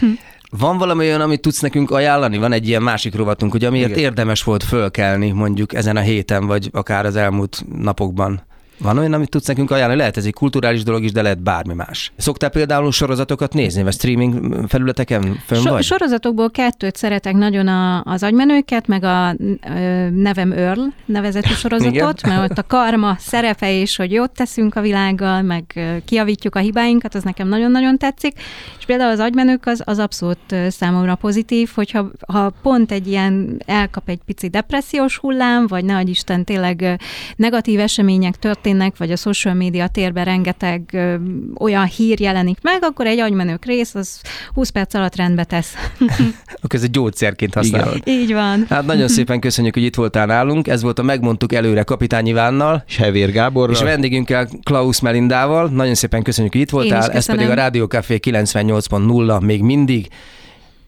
[0.58, 2.38] Van valami olyan, amit tudsz nekünk ajánlani?
[2.38, 4.04] Van egy ilyen másik rovatunk, hogy amiért Igen.
[4.04, 8.42] érdemes volt fölkelni mondjuk ezen a héten, vagy akár az elmúlt napokban?
[8.82, 10.00] Van olyan, amit tudsz nekünk ajánlani?
[10.00, 12.12] Lehet ez egy kulturális dolog is, de lehet bármi más.
[12.18, 15.84] Szoktál például sorozatokat nézni, vagy streaming felületeken fönn So- vagy?
[15.84, 19.36] sorozatokból kettőt szeretek nagyon a, az agymenőket, meg a
[19.76, 22.38] ö, Nevem Earl nevezetű sorozatot, Igen.
[22.38, 25.64] mert ott a karma szerepe is, hogy jót teszünk a világgal, meg
[26.06, 28.34] kiavítjuk a hibáinkat, az nekem nagyon-nagyon tetszik.
[28.80, 34.10] És például az agymenők az, az abszolút számomra pozitív, hogyha ha pont egy ilyen elkap
[34.10, 37.00] egy pici depressziós hullám, vagy ne Isten tényleg
[37.36, 41.16] negatív események történnek, vagy a social media térben rengeteg ö,
[41.60, 44.22] olyan hír jelenik meg, akkor egy agymenők rész az
[44.54, 45.74] 20 perc alatt rendbe tesz.
[46.62, 48.02] Akkor ez egy gyógyszerként használod.
[48.06, 48.66] Így van.
[48.70, 50.68] Hát nagyon szépen köszönjük, hogy itt voltál nálunk.
[50.68, 53.76] Ez volt a Megmondtuk előre Kapitány Ivánnal, És Hevér Gáborral.
[53.76, 55.70] és vendégünkkel Klaus Melindával.
[55.70, 57.12] Nagyon szépen köszönjük, hogy itt voltál.
[57.12, 60.08] Ez pedig a Rádió Café 98.0 még mindig.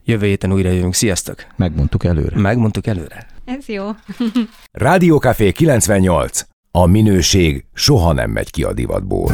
[0.06, 0.94] Jövő héten újra jövünk.
[0.94, 1.36] Sziasztok!
[1.56, 2.40] Megmondtuk előre.
[2.40, 3.26] Megmondtuk előre.
[3.46, 3.90] Ez jó.
[4.72, 6.53] Rádiókafé 98.
[6.78, 9.32] A minőség soha nem megy ki a divatból.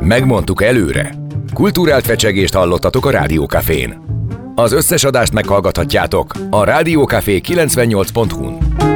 [0.00, 1.14] Megmondtuk előre.
[1.52, 4.00] Kulturált fecsegést hallottatok a Rádiókafén.
[4.54, 8.91] Az összes adást meghallgathatjátok a rádiókafé 98.hu-n.